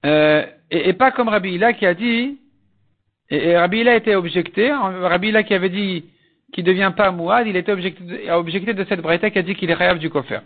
euh, 0.04 0.44
et, 0.70 0.92
pas 0.92 1.10
comme 1.10 1.28
Rabbi 1.28 1.54
Hila 1.54 1.72
qui 1.72 1.86
a 1.86 1.94
dit, 1.94 2.38
et, 3.30 3.56
Rabbi 3.56 3.80
Hila 3.80 3.96
était 3.96 4.14
objecté, 4.14 4.72
Rabbi 4.72 5.28
Hila 5.28 5.42
qui 5.42 5.54
avait 5.54 5.70
dit 5.70 6.04
qu'il 6.52 6.64
ne 6.64 6.68
devient 6.68 6.92
pas 6.96 7.10
mouad, 7.10 7.46
il 7.46 7.56
était 7.56 7.72
objecté, 7.72 8.30
objecté 8.30 8.74
de 8.74 8.84
cette 8.84 9.00
braïta 9.00 9.30
qui 9.30 9.38
a 9.38 9.42
dit 9.42 9.54
qu'il 9.54 9.70
est 9.70 9.74
rêve 9.74 9.98
du 9.98 10.10
kofer. 10.10 10.40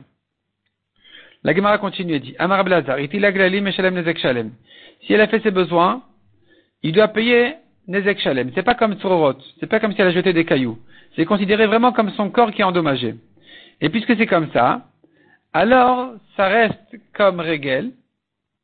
La 1.42 1.54
Gemara 1.54 1.78
continue 1.78 2.14
et 2.14 2.20
dit, 2.20 2.34
Amar 2.38 2.64
Blazar. 2.64 2.98
Si 2.98 3.08
elle 5.14 5.20
a 5.20 5.28
fait 5.28 5.42
ses 5.42 5.50
besoins, 5.50 6.02
il 6.82 6.92
doit 6.92 7.08
payer 7.08 7.54
nezek 7.88 8.20
shalem. 8.20 8.50
C'est 8.54 8.62
pas 8.62 8.74
comme 8.74 8.94
Tzorot, 8.94 9.38
c'est 9.58 9.66
pas 9.66 9.80
comme 9.80 9.92
si 9.92 10.00
elle 10.00 10.08
a 10.08 10.12
jeté 10.12 10.32
des 10.32 10.44
cailloux. 10.44 10.78
C'est 11.16 11.24
considéré 11.24 11.66
vraiment 11.66 11.92
comme 11.92 12.10
son 12.10 12.30
corps 12.30 12.52
qui 12.52 12.60
est 12.60 12.64
endommagé. 12.64 13.14
Et 13.80 13.88
puisque 13.88 14.16
c'est 14.16 14.26
comme 14.26 14.50
ça, 14.52 14.86
alors 15.52 16.14
ça 16.36 16.46
reste 16.48 16.96
comme 17.14 17.40
régel, 17.40 17.92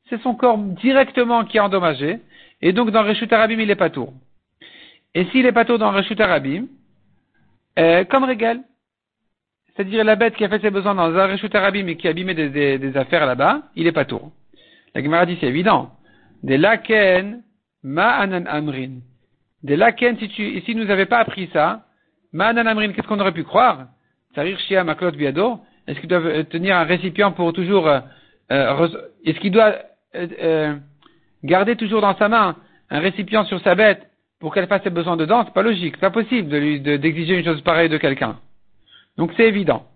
c'est 0.09 0.21
son 0.23 0.35
corps 0.35 0.59
directement 0.59 1.45
qui 1.45 1.57
est 1.57 1.61
endommagé, 1.61 2.21
et 2.63 2.73
donc 2.73 2.91
dans 2.91 3.03
Reshut 3.03 3.33
Arabim, 3.33 3.59
il 3.59 3.71
est 3.71 3.77
pas 3.77 3.91
tour. 3.91 4.13
Et 5.15 5.25
s'il 5.27 5.47
est 5.47 5.53
pas 5.53 5.65
tour 5.65 5.79
dans 5.79 5.91
Reshut 5.91 6.21
Arabim, 6.21 6.67
euh, 7.79 8.05
comme 8.05 8.25
Régal, 8.25 8.61
c'est-à-dire 9.75 10.05
la 10.05 10.17
bête 10.17 10.37
qui 10.37 10.45
a 10.45 10.49
fait 10.49 10.61
ses 10.61 10.71
besoins 10.71 10.95
dans 10.95 11.15
un 11.15 11.27
Reshut 11.27 11.55
Arabim 11.55 11.87
et 11.89 11.97
qui 11.97 12.07
a 12.07 12.11
abîmé 12.11 12.35
des, 12.35 12.97
affaires 12.97 13.27
là-bas, 13.27 13.63
il 13.75 13.87
est 13.87 13.93
pas 13.93 14.05
tour. 14.05 14.31
La 14.95 15.03
Gemara 15.03 15.27
dit 15.27 15.37
c'est 15.41 15.47
évident. 15.47 15.91
Des 16.43 16.57
laken 16.57 17.43
ma'anan 17.87 18.47
amrin. 18.47 19.01
Des 19.63 19.77
laken, 19.77 20.19
si 20.19 20.29
tu, 20.29 20.61
si 20.61 20.75
nous 20.75 20.91
avait 20.91 21.07
pas 21.07 21.19
appris 21.19 21.49
ça, 21.53 21.87
ma'anan 22.33 22.67
amrin, 22.67 22.93
qu'est-ce 22.93 23.07
qu'on 23.07 23.21
aurait 23.21 23.33
pu 23.33 23.45
croire? 23.45 23.87
Sarir 24.35 24.59
shia 24.59 24.85
maklot 24.85 25.13
biado. 25.13 25.61
Est-ce 25.87 26.01
qu'il 26.01 26.09
doit 26.09 26.45
tenir 26.45 26.77
un 26.77 26.83
récipient 26.83 27.31
pour 27.31 27.53
toujours, 27.53 27.87
euh, 27.87 28.01
euh, 28.51 28.89
est-ce 29.25 29.39
qu'il 29.39 29.53
doit 29.53 29.77
euh, 30.17 30.75
garder 31.45 31.77
toujours 31.77 32.01
dans 32.01 32.17
sa 32.17 32.29
main 32.29 32.57
un 32.91 32.99
récipient 32.99 33.45
sur 33.45 33.61
sa 33.61 33.77
bête 33.77 34.03
pour 34.41 34.53
qu'elle 34.53 34.67
fasse 34.67 34.83
ses 34.83 34.91
besoins 34.91 35.17
dedans, 35.17 35.45
c'est 35.45 35.55
pas 35.55 35.63
logique, 35.63 35.95
c'est 35.95 36.01
pas 36.01 36.11
possible 36.11 36.49
de 36.49 36.97
d'exiger 36.97 37.39
une 37.39 37.45
chose 37.45 37.61
pareille 37.63 37.89
de 37.89 37.99
quelqu'un. 37.99 38.37
Donc 39.17 39.33
c'est 39.37 39.47
évident. 39.47 39.87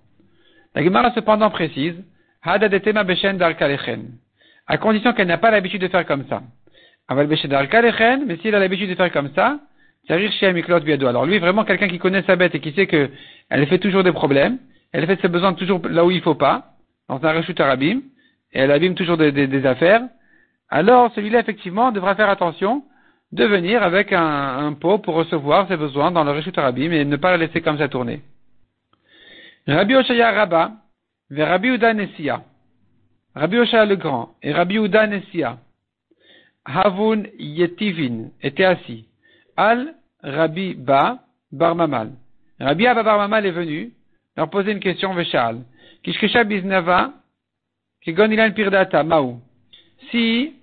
La 0.74 0.82
Gemara 0.84 1.12
cependant 1.12 1.50
précise, 1.50 1.96
à 2.42 2.58
condition 4.78 5.12
qu'elle 5.12 5.26
n'a 5.26 5.38
pas 5.38 5.50
l'habitude 5.50 5.82
de 5.82 5.88
faire 5.88 6.06
comme 6.06 6.24
ça. 6.28 6.42
Mais 7.10 8.36
si 8.36 8.48
elle 8.48 8.54
a 8.54 8.58
l'habitude 8.58 8.90
de 8.90 8.94
faire 8.94 9.12
comme 9.12 9.30
ça, 9.34 9.58
alors 10.08 11.26
lui, 11.26 11.38
vraiment 11.38 11.64
quelqu'un 11.64 11.88
qui 11.88 11.98
connaît 11.98 12.22
sa 12.22 12.36
bête 12.36 12.54
et 12.54 12.60
qui 12.60 12.72
sait 12.72 12.86
qu'elle 12.86 13.66
fait 13.66 13.78
toujours 13.78 14.02
des 14.02 14.12
problèmes, 14.12 14.58
elle 14.92 15.06
fait 15.06 15.20
ses 15.20 15.28
besoins 15.28 15.52
toujours 15.54 15.80
là 15.88 16.04
où 16.04 16.10
il 16.10 16.20
faut 16.20 16.34
pas, 16.34 16.72
dans 17.08 17.22
un 17.24 17.32
rechut 17.32 17.60
arabim, 17.60 18.00
et 18.52 18.60
elle 18.60 18.72
abîme 18.72 18.94
toujours 18.94 19.16
des, 19.16 19.66
affaires, 19.66 20.02
alors 20.68 21.12
celui-là, 21.14 21.40
effectivement, 21.40 21.92
devra 21.92 22.14
faire 22.14 22.28
attention 22.28 22.84
de 23.32 23.44
venir 23.44 23.82
avec 23.82 24.12
un, 24.12 24.72
pot 24.72 24.98
pour 24.98 25.14
recevoir 25.14 25.68
ses 25.68 25.76
besoins 25.76 26.10
dans 26.10 26.24
le 26.24 26.32
Rishut 26.32 26.56
Arabim 26.56 26.92
et 26.92 27.04
ne 27.04 27.16
pas 27.16 27.36
le 27.36 27.44
laisser 27.44 27.60
comme 27.60 27.78
ça 27.78 27.88
tourner. 27.88 28.22
Rabbi 29.66 29.94
Oshaya 29.94 30.32
Rabba, 30.32 30.72
vers 31.30 31.48
Rabbi 31.48 31.68
Uda 31.68 31.94
Nessia. 31.94 32.42
Rabbi 33.34 33.58
Oshaya 33.58 33.84
le 33.84 33.96
Grand 33.96 34.34
et 34.42 34.52
Rabbi 34.52 34.76
Uda 34.76 35.06
Nessia. 35.06 35.58
Havun 36.64 37.24
Yetivin 37.38 38.30
étaient 38.42 38.64
assis. 38.64 39.06
Al 39.56 39.94
Rabbi 40.22 40.74
Ba 40.74 41.20
Bar 41.52 41.74
Mamal. 41.74 42.12
Rabbi 42.58 42.86
Abba 42.86 43.02
Bar 43.02 43.18
Mamal 43.18 43.46
est 43.46 43.50
venu 43.50 43.92
leur 44.36 44.50
poser 44.50 44.72
une 44.72 44.80
question 44.80 45.14
Veshal. 45.14 45.58
Kishkesha 46.02 46.44
Biznava 46.44 47.12
Pirdata, 48.02 49.02
Maou. 49.02 49.40
Si 50.10 50.54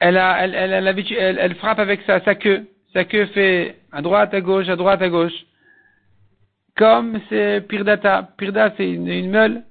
elle 0.00 1.54
frappe 1.56 1.78
avec 1.78 2.02
sa, 2.02 2.20
sa 2.20 2.34
queue, 2.34 2.66
sa 2.92 3.04
queue 3.04 3.26
fait 3.26 3.76
à 3.92 4.02
droite, 4.02 4.34
à 4.34 4.40
gauche, 4.40 4.68
à 4.68 4.76
droite, 4.76 5.02
à 5.02 5.08
gauche. 5.08 5.32
Comme 6.76 7.20
c'est 7.28 7.60
Pirdata. 7.68 8.30
Pirda, 8.36 8.74
c'est 8.76 8.90
une, 8.90 9.30
meule. 9.30 9.62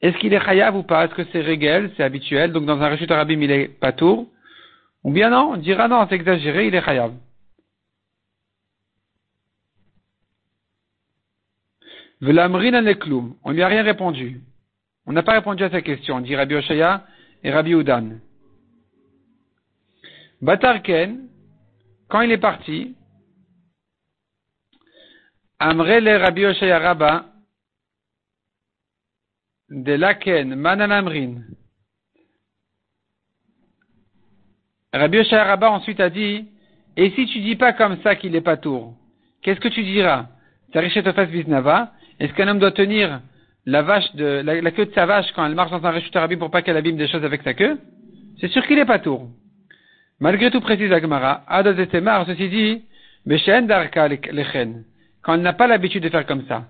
Est-ce 0.00 0.16
qu'il 0.18 0.32
est 0.32 0.44
chayav 0.44 0.74
ou 0.76 0.82
pas? 0.82 1.04
Est-ce 1.04 1.14
que 1.14 1.24
c'est 1.32 1.40
régel, 1.40 1.90
c'est 1.96 2.02
habituel 2.02 2.52
Donc 2.52 2.64
dans 2.64 2.80
un 2.80 2.88
rechut 2.88 3.10
arabim, 3.10 3.40
il 3.42 3.50
est 3.50 3.68
patour. 3.68 4.26
Ou 5.04 5.12
bien 5.12 5.30
non, 5.30 5.52
on 5.52 5.56
dira 5.58 5.86
non, 5.86 6.06
c'est 6.08 6.14
exagéré, 6.14 6.66
il 6.66 6.74
est 6.74 6.82
chayav. 6.82 7.14
V'lamrin 12.20 12.94
on 13.42 13.50
lui 13.50 13.62
a 13.62 13.68
rien 13.68 13.82
répondu. 13.82 14.40
On 15.04 15.12
n'a 15.12 15.22
pas 15.22 15.34
répondu 15.34 15.62
à 15.62 15.70
sa 15.70 15.82
question, 15.82 16.20
dit 16.20 16.34
Rabbi 16.34 16.54
Oshaya 16.54 17.06
et 17.42 17.52
Rabbi 17.52 17.72
Udan. 17.72 18.18
Batarken, 20.40 21.28
quand 22.08 22.22
il 22.22 22.32
est 22.32 22.38
parti, 22.38 22.96
Amrele 25.58 26.16
Rabbi 26.16 26.46
Oshaya 26.46 26.78
Rabba, 26.78 27.26
de 29.68 29.92
Laken 29.92 30.54
Mananamrin. 30.54 31.42
Rabbi 34.94 35.20
Rabba 35.22 35.70
ensuite 35.72 35.98
a 35.98 36.08
dit, 36.08 36.46
et 36.96 37.10
si 37.10 37.26
tu 37.26 37.40
dis 37.40 37.56
pas 37.56 37.72
comme 37.72 37.96
ça 38.02 38.14
qu'il 38.14 38.30
n'est 38.30 38.40
pas 38.40 38.56
tour, 38.56 38.94
qu'est-ce 39.42 39.58
que 39.58 39.66
tu 39.68 39.82
diras? 39.82 40.26
Est-ce 40.72 42.32
qu'un 42.34 42.46
homme 42.46 42.60
doit 42.60 42.70
tenir 42.70 43.20
la 43.66 43.82
vache 43.82 44.14
de, 44.14 44.42
la, 44.44 44.70
queue 44.70 44.86
de 44.86 44.92
sa 44.94 45.04
vache 45.04 45.26
quand 45.34 45.44
elle 45.46 45.56
marche 45.56 45.72
dans 45.72 45.84
un 45.84 45.90
réchute 45.90 46.14
arabim 46.14 46.36
pour 46.38 46.52
pas 46.52 46.62
qu'elle 46.62 46.76
abîme 46.76 46.96
des 46.96 47.08
choses 47.08 47.24
avec 47.24 47.42
sa 47.42 47.54
queue, 47.54 47.76
c'est 48.40 48.48
sûr 48.48 48.64
qu'il 48.66 48.78
est 48.78 48.84
pas 48.84 49.00
tour. 49.00 49.28
Malgré 50.20 50.50
tout, 50.52 50.60
précise 50.60 50.92
Agmara, 50.92 51.42
Adazetemar, 51.48 52.24
ceci 52.26 52.48
dit, 52.48 52.84
Beshen 53.26 53.66
darka 53.66 54.06
lechen. 54.06 54.84
quand 55.22 55.34
elle 55.34 55.40
n'a 55.40 55.54
pas 55.54 55.66
l'habitude 55.66 56.04
de 56.04 56.08
faire 56.08 56.24
comme 56.26 56.44
ça. 56.46 56.66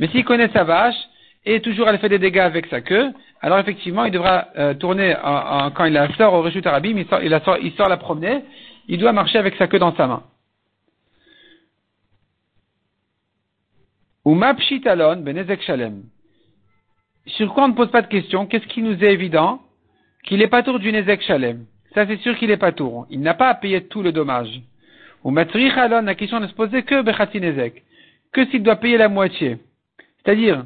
Mais 0.00 0.08
s'il 0.08 0.24
connaît 0.24 0.48
sa 0.48 0.64
vache, 0.64 0.96
et 1.46 1.60
toujours 1.60 1.88
elle 1.88 1.98
fait 1.98 2.08
des 2.08 2.18
dégâts 2.18 2.40
avec 2.40 2.66
sa 2.66 2.80
queue, 2.80 3.12
alors 3.40 3.60
effectivement, 3.60 4.04
il 4.04 4.10
devra 4.10 4.48
euh, 4.58 4.74
tourner 4.74 5.14
quand 5.74 5.84
il 5.84 5.92
la 5.92 6.12
sort 6.16 6.34
au 6.34 6.42
Reshut 6.42 6.66
Arabim, 6.66 6.98
il 6.98 7.06
sort, 7.06 7.22
il, 7.22 7.30
la 7.30 7.40
sort, 7.40 7.88
la 7.88 7.96
promener, 7.96 8.42
il 8.88 8.98
doit 8.98 9.12
marcher 9.12 9.38
avec 9.38 9.54
sa 9.54 9.68
queue 9.68 9.78
dans 9.78 9.94
sa 9.94 10.08
main. 10.08 10.24
Ou 14.24 14.34
mapshitalon 14.34 15.22
benezek 15.22 15.62
shalem. 15.62 16.02
Sur 17.26 17.54
quoi 17.54 17.64
on 17.64 17.68
ne 17.68 17.74
pose 17.74 17.92
pas 17.92 18.02
de 18.02 18.08
question 18.08 18.46
Qu'est-ce 18.46 18.66
qui 18.66 18.82
nous 18.82 19.04
est 19.04 19.12
évident? 19.12 19.60
Qu'il 20.24 20.42
est 20.42 20.48
pas 20.48 20.64
tour 20.64 20.80
du 20.80 20.90
nezek 20.90 21.22
shalem. 21.22 21.64
Ça 21.94 22.06
c'est 22.08 22.16
sûr 22.18 22.36
qu'il 22.36 22.50
est 22.50 22.56
pas 22.56 22.72
tour. 22.72 23.06
Il 23.08 23.20
n'a 23.20 23.34
pas 23.34 23.50
à 23.50 23.54
payer 23.54 23.84
tout 23.84 24.02
le 24.02 24.10
dommage. 24.10 24.60
Ou 25.22 25.30
matrichalon, 25.30 26.02
la 26.02 26.16
question 26.16 26.40
ne 26.40 26.48
se 26.48 26.54
posait 26.54 26.82
que 26.82 27.02
bechati 27.02 27.40
nezek. 27.40 27.84
Que 28.32 28.46
s'il 28.46 28.64
doit 28.64 28.76
payer 28.76 28.96
la 28.96 29.08
moitié. 29.08 29.58
C'est-à-dire, 30.24 30.64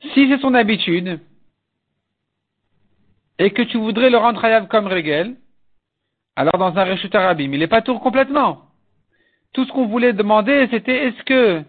si 0.00 0.28
c'est 0.28 0.40
son 0.40 0.54
habitude, 0.54 1.20
et 3.38 3.50
que 3.50 3.62
tu 3.62 3.78
voudrais 3.78 4.10
le 4.10 4.18
rendre 4.18 4.44
hayav 4.44 4.68
comme 4.68 4.86
régel, 4.86 5.36
alors 6.36 6.58
dans 6.58 6.76
un 6.76 6.84
Reshut 6.84 7.14
Arabim, 7.14 7.52
il 7.52 7.58
n'est 7.60 7.66
pas 7.66 7.82
tour 7.82 8.00
complètement. 8.00 8.62
Tout 9.52 9.64
ce 9.64 9.72
qu'on 9.72 9.86
voulait 9.86 10.12
demander, 10.12 10.68
c'était 10.70 11.08
est-ce 11.08 11.22
que 11.24 11.62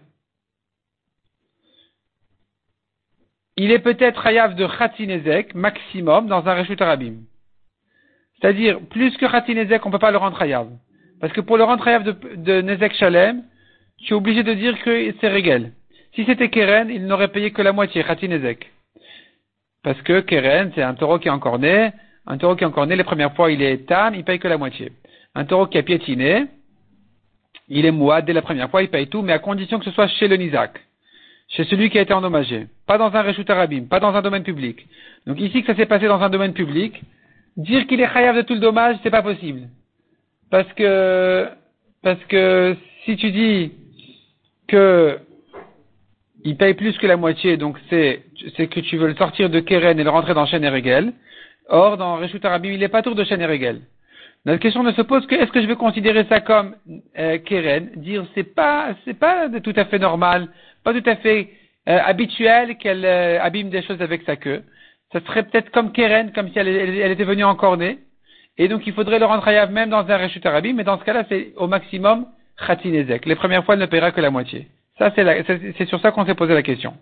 il 3.56 3.72
est 3.72 3.78
peut-être 3.78 4.26
hayav 4.26 4.54
de 4.54 4.66
Khatinezek 4.66 5.54
maximum 5.54 6.28
dans 6.28 6.46
un 6.46 6.54
Reshut 6.54 6.80
Arabim. 6.80 7.24
C'est-à-dire, 8.40 8.80
plus 8.88 9.16
que 9.16 9.26
Khatinezek, 9.26 9.84
on 9.84 9.90
ne 9.90 9.92
peut 9.92 9.98
pas 9.98 10.10
le 10.10 10.18
rendre 10.18 10.40
hayav. 10.40 10.68
Parce 11.20 11.32
que 11.32 11.40
pour 11.40 11.58
le 11.58 11.64
rendre 11.64 11.86
hayav 11.86 12.02
de, 12.04 12.12
de 12.36 12.62
Nezek 12.62 12.94
Shalem, 12.94 13.44
tu 13.98 14.14
es 14.14 14.16
obligé 14.16 14.42
de 14.42 14.54
dire 14.54 14.80
que 14.82 15.14
c'est 15.20 15.28
régel. 15.28 15.72
Si 16.14 16.24
c'était 16.24 16.48
Keren, 16.48 16.90
il 16.90 17.06
n'aurait 17.06 17.28
payé 17.28 17.52
que 17.52 17.62
la 17.62 17.72
moitié, 17.72 18.02
Khatinezek. 18.02 18.70
Parce 19.82 20.00
que 20.02 20.20
Keren, 20.20 20.72
c'est 20.74 20.82
un 20.82 20.94
taureau 20.94 21.18
qui 21.18 21.28
est 21.28 21.32
encore 21.32 21.58
né, 21.58 21.92
un 22.26 22.38
taureau 22.38 22.56
qui 22.56 22.64
est 22.64 22.66
encore 22.66 22.86
né, 22.86 22.96
les 22.96 23.04
premières 23.04 23.34
fois, 23.34 23.50
il 23.50 23.62
est 23.62 23.86
tam, 23.86 24.14
il 24.14 24.24
paye 24.24 24.38
que 24.38 24.48
la 24.48 24.58
moitié. 24.58 24.92
Un 25.34 25.44
taureau 25.44 25.66
qui 25.66 25.78
a 25.78 25.82
piétiné, 25.82 26.46
il 27.68 27.86
est 27.86 27.90
mouad 27.90 28.24
dès 28.24 28.32
la 28.32 28.42
première 28.42 28.70
fois, 28.70 28.82
il 28.82 28.90
paye 28.90 29.06
tout, 29.06 29.22
mais 29.22 29.32
à 29.32 29.38
condition 29.38 29.78
que 29.78 29.84
ce 29.84 29.90
soit 29.92 30.08
chez 30.08 30.28
le 30.28 30.36
Nizak. 30.36 30.80
Chez 31.48 31.64
celui 31.64 31.90
qui 31.90 31.98
a 31.98 32.02
été 32.02 32.12
endommagé. 32.12 32.66
Pas 32.86 32.98
dans 32.98 33.14
un 33.14 33.22
Reshut 33.22 33.48
Arabim, 33.48 33.84
pas 33.84 34.00
dans 34.00 34.14
un 34.14 34.22
domaine 34.22 34.44
public. 34.44 34.86
Donc 35.26 35.40
ici 35.40 35.62
que 35.62 35.66
ça 35.66 35.76
s'est 35.76 35.86
passé 35.86 36.06
dans 36.06 36.20
un 36.20 36.30
domaine 36.30 36.52
public, 36.52 37.00
dire 37.56 37.86
qu'il 37.86 38.00
est 38.00 38.12
chayav 38.12 38.36
de 38.36 38.42
tout 38.42 38.54
le 38.54 38.60
dommage, 38.60 38.96
c'est 39.02 39.10
pas 39.10 39.22
possible. 39.22 39.68
Parce 40.50 40.72
que, 40.74 41.48
parce 42.02 42.22
que 42.24 42.76
si 43.04 43.16
tu 43.16 43.30
dis 43.30 43.72
que 44.68 45.18
il 46.44 46.56
paye 46.56 46.74
plus 46.74 46.96
que 46.98 47.06
la 47.06 47.16
moitié, 47.16 47.56
donc 47.56 47.76
c'est, 47.88 48.22
que 48.56 48.80
tu 48.80 48.96
veux 48.96 49.08
le 49.08 49.14
sortir 49.14 49.50
de 49.50 49.60
Keren 49.60 49.98
et 49.98 50.04
le 50.04 50.10
rentrer 50.10 50.34
dans 50.34 50.46
Shen. 50.46 51.12
Or, 51.68 51.96
dans 51.96 52.16
Reshut 52.16 52.44
Arabim, 52.44 52.70
il 52.70 52.80
n'est 52.80 52.88
pas 52.88 53.02
tour 53.02 53.14
de 53.14 53.24
Shen 53.24 53.44
Regel. 53.44 53.80
La 54.44 54.56
question 54.58 54.82
ne 54.82 54.92
se 54.92 55.02
pose 55.02 55.26
que 55.26 55.34
est-ce 55.34 55.52
que 55.52 55.60
je 55.60 55.66
vais 55.66 55.76
considérer 55.76 56.24
ça 56.24 56.40
comme 56.40 56.74
euh, 57.18 57.38
Keren, 57.38 57.90
dire 57.96 58.24
c'est 58.34 58.54
pas, 58.54 58.94
c'est 59.04 59.18
pas 59.18 59.48
tout 59.62 59.74
à 59.76 59.84
fait 59.84 59.98
normal, 59.98 60.48
pas 60.82 60.94
tout 60.94 61.08
à 61.08 61.16
fait 61.16 61.50
euh, 61.88 61.98
habituel 62.04 62.76
qu'elle 62.78 63.04
euh, 63.04 63.40
abîme 63.42 63.68
des 63.68 63.82
choses 63.82 64.00
avec 64.00 64.22
sa 64.22 64.36
queue. 64.36 64.62
Ça 65.12 65.20
serait 65.26 65.42
peut-être 65.42 65.70
comme 65.70 65.92
Keren, 65.92 66.32
comme 66.32 66.50
si 66.50 66.58
elle, 66.58 66.68
elle, 66.68 67.12
était 67.12 67.24
venue 67.24 67.44
en 67.44 67.54
cornée. 67.54 67.98
Et 68.56 68.68
donc 68.68 68.86
il 68.86 68.94
faudrait 68.94 69.18
le 69.18 69.26
rendre 69.26 69.46
hayav 69.46 69.70
même 69.70 69.90
dans 69.90 70.08
un 70.08 70.16
Reshut 70.16 70.44
Arabim, 70.46 70.72
mais 70.74 70.84
dans 70.84 70.98
ce 70.98 71.04
cas-là, 71.04 71.24
c'est 71.28 71.52
au 71.56 71.66
maximum 71.66 72.26
Khatinezek. 72.66 73.26
Les 73.26 73.36
premières 73.36 73.64
fois, 73.64 73.74
elle 73.74 73.80
ne 73.80 73.86
paiera 73.86 74.10
que 74.10 74.22
la 74.22 74.30
moitié. 74.30 74.68
Ça, 75.00 75.10
c'est 75.16 75.86
sur 75.86 75.98
ça 76.00 76.12
qu'on 76.12 76.26
s'est 76.26 76.34
posé 76.34 76.52
la 76.52 76.62
question. 76.62 76.92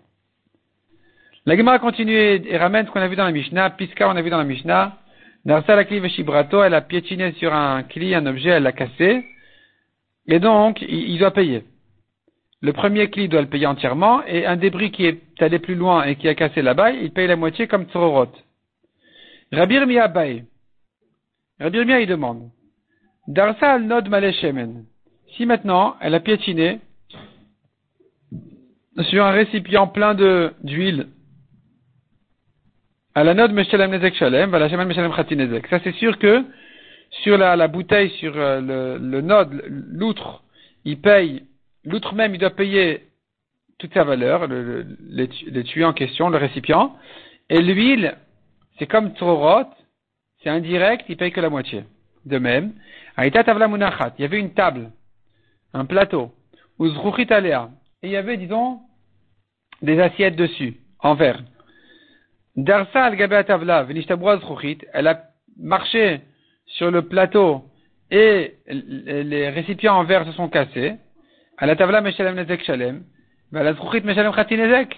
La 1.45 1.57
Gemara 1.57 1.79
continue 1.79 2.13
et 2.13 2.57
ramène 2.57 2.85
ce 2.85 2.91
qu'on 2.91 3.01
a 3.01 3.07
vu 3.09 3.17
dans 3.17 3.25
la 3.25 3.33
Mishnah. 3.33 3.71
Piska, 3.71 4.07
on 4.07 4.15
a 4.15 4.21
vu 4.21 4.29
dans 4.29 4.37
la 4.37 4.45
Mishnah. 4.45 4.97
Narsa 5.43 5.75
la 5.75 5.83
Veshibrato, 5.83 6.63
elle 6.63 6.75
a 6.75 6.81
piétiné 6.81 7.33
sur 7.33 7.53
un 7.53 7.83
cli, 7.83 8.15
un 8.15 8.25
objet, 8.25 8.51
elle 8.51 8.63
l'a 8.63 8.71
cassé. 8.71 9.25
Et 10.27 10.39
donc, 10.39 10.81
il, 10.81 11.19
doit 11.19 11.31
payer. 11.31 11.65
Le 12.61 12.71
premier 12.71 13.09
cli 13.09 13.27
doit 13.27 13.41
le 13.41 13.49
payer 13.49 13.65
entièrement, 13.65 14.23
et 14.25 14.45
un 14.45 14.55
débris 14.55 14.91
qui 14.91 15.05
est 15.05 15.21
allé 15.41 15.59
plus 15.59 15.75
loin 15.75 16.03
et 16.03 16.15
qui 16.15 16.29
a 16.29 16.35
cassé 16.35 16.61
là-bas, 16.61 16.91
il 16.91 17.11
paye 17.11 17.27
la 17.27 17.35
moitié 17.35 17.67
comme 17.67 17.83
Tzororot. 17.83 18.31
Rabir 19.51 19.85
Mia 19.85 20.07
Bay. 20.07 20.45
Rabir 21.59 21.85
Mia, 21.85 21.99
il 21.99 22.07
demande. 22.07 22.49
Darsa 23.27 23.73
al 23.73 23.83
Nod 23.83 24.07
Maleshemen. 24.07 24.85
Si 25.35 25.45
maintenant, 25.45 25.97
elle 25.99 26.15
a 26.15 26.21
piétiné 26.21 26.79
sur 29.03 29.25
un 29.25 29.31
récipient 29.31 29.87
plein 29.87 30.15
d'huile. 30.63 31.07
À 33.15 33.23
la 33.23 33.33
note 33.33 33.51
Meshalem 33.51 33.91
Nezek 33.91 34.15
Shalem, 34.15 34.51
la 34.51 34.85
Meshalem 34.85 35.13
Khatinezek. 35.13 35.67
Ça 35.67 35.79
c'est 35.83 35.95
sûr 35.95 36.17
que 36.19 36.43
sur 37.23 37.37
la, 37.37 37.67
bouteille, 37.67 38.11
sur 38.11 38.37
euh, 38.37 38.61
le, 38.61 38.97
le 39.03 39.21
node, 39.21 39.63
l'outre, 39.67 40.43
il 40.85 41.01
paye, 41.01 41.43
l'outre 41.83 42.13
même, 42.13 42.35
il 42.35 42.37
doit 42.37 42.51
payer 42.51 43.07
toute 43.79 43.93
sa 43.93 44.03
valeur, 44.03 44.47
le, 44.47 44.85
les, 45.09 45.63
tuyaux 45.63 45.87
en 45.87 45.93
question, 45.93 46.29
le 46.29 46.37
récipient. 46.37 46.95
Et 47.49 47.61
l'huile, 47.61 48.15
c'est 48.77 48.85
comme 48.85 49.13
Trorot, 49.13 49.69
c'est 50.43 50.49
indirect, 50.49 51.05
il 51.09 51.17
paye 51.17 51.31
que 51.31 51.41
la 51.41 51.49
moitié. 51.49 51.85
De 52.25 52.37
même, 52.37 52.73
il 53.17 53.33
y 54.19 54.23
avait 54.23 54.39
une 54.39 54.53
table, 54.53 54.91
un 55.73 55.85
plateau, 55.85 56.31
ou 56.77 56.87
Zruchit 56.87 57.33
Alea, 57.33 57.69
et 58.03 58.07
il 58.07 58.11
y 58.11 58.17
avait, 58.17 58.37
disons, 58.37 58.81
des 59.81 59.99
assiettes 59.99 60.35
dessus, 60.35 60.75
en 60.99 61.15
verre. 61.15 61.41
Darsa 62.55 63.05
al 63.05 63.45
tavla 63.45 63.87
elle 64.93 65.07
a 65.07 65.23
marché 65.57 66.21
sur 66.65 66.91
le 66.91 67.03
plateau 67.03 67.63
et 68.11 68.55
les 68.67 69.49
récipients 69.49 69.95
en 69.95 70.03
verre 70.03 70.25
se 70.25 70.31
sont 70.33 70.49
cassés. 70.49 70.95
la 71.61 71.75
tavla 71.75 72.01
meshalem 72.01 72.35
nezek 72.35 72.63
shalem, 72.63 73.03
la 73.51 73.73
meshalem 74.03 74.33
khatinezek. 74.33 74.95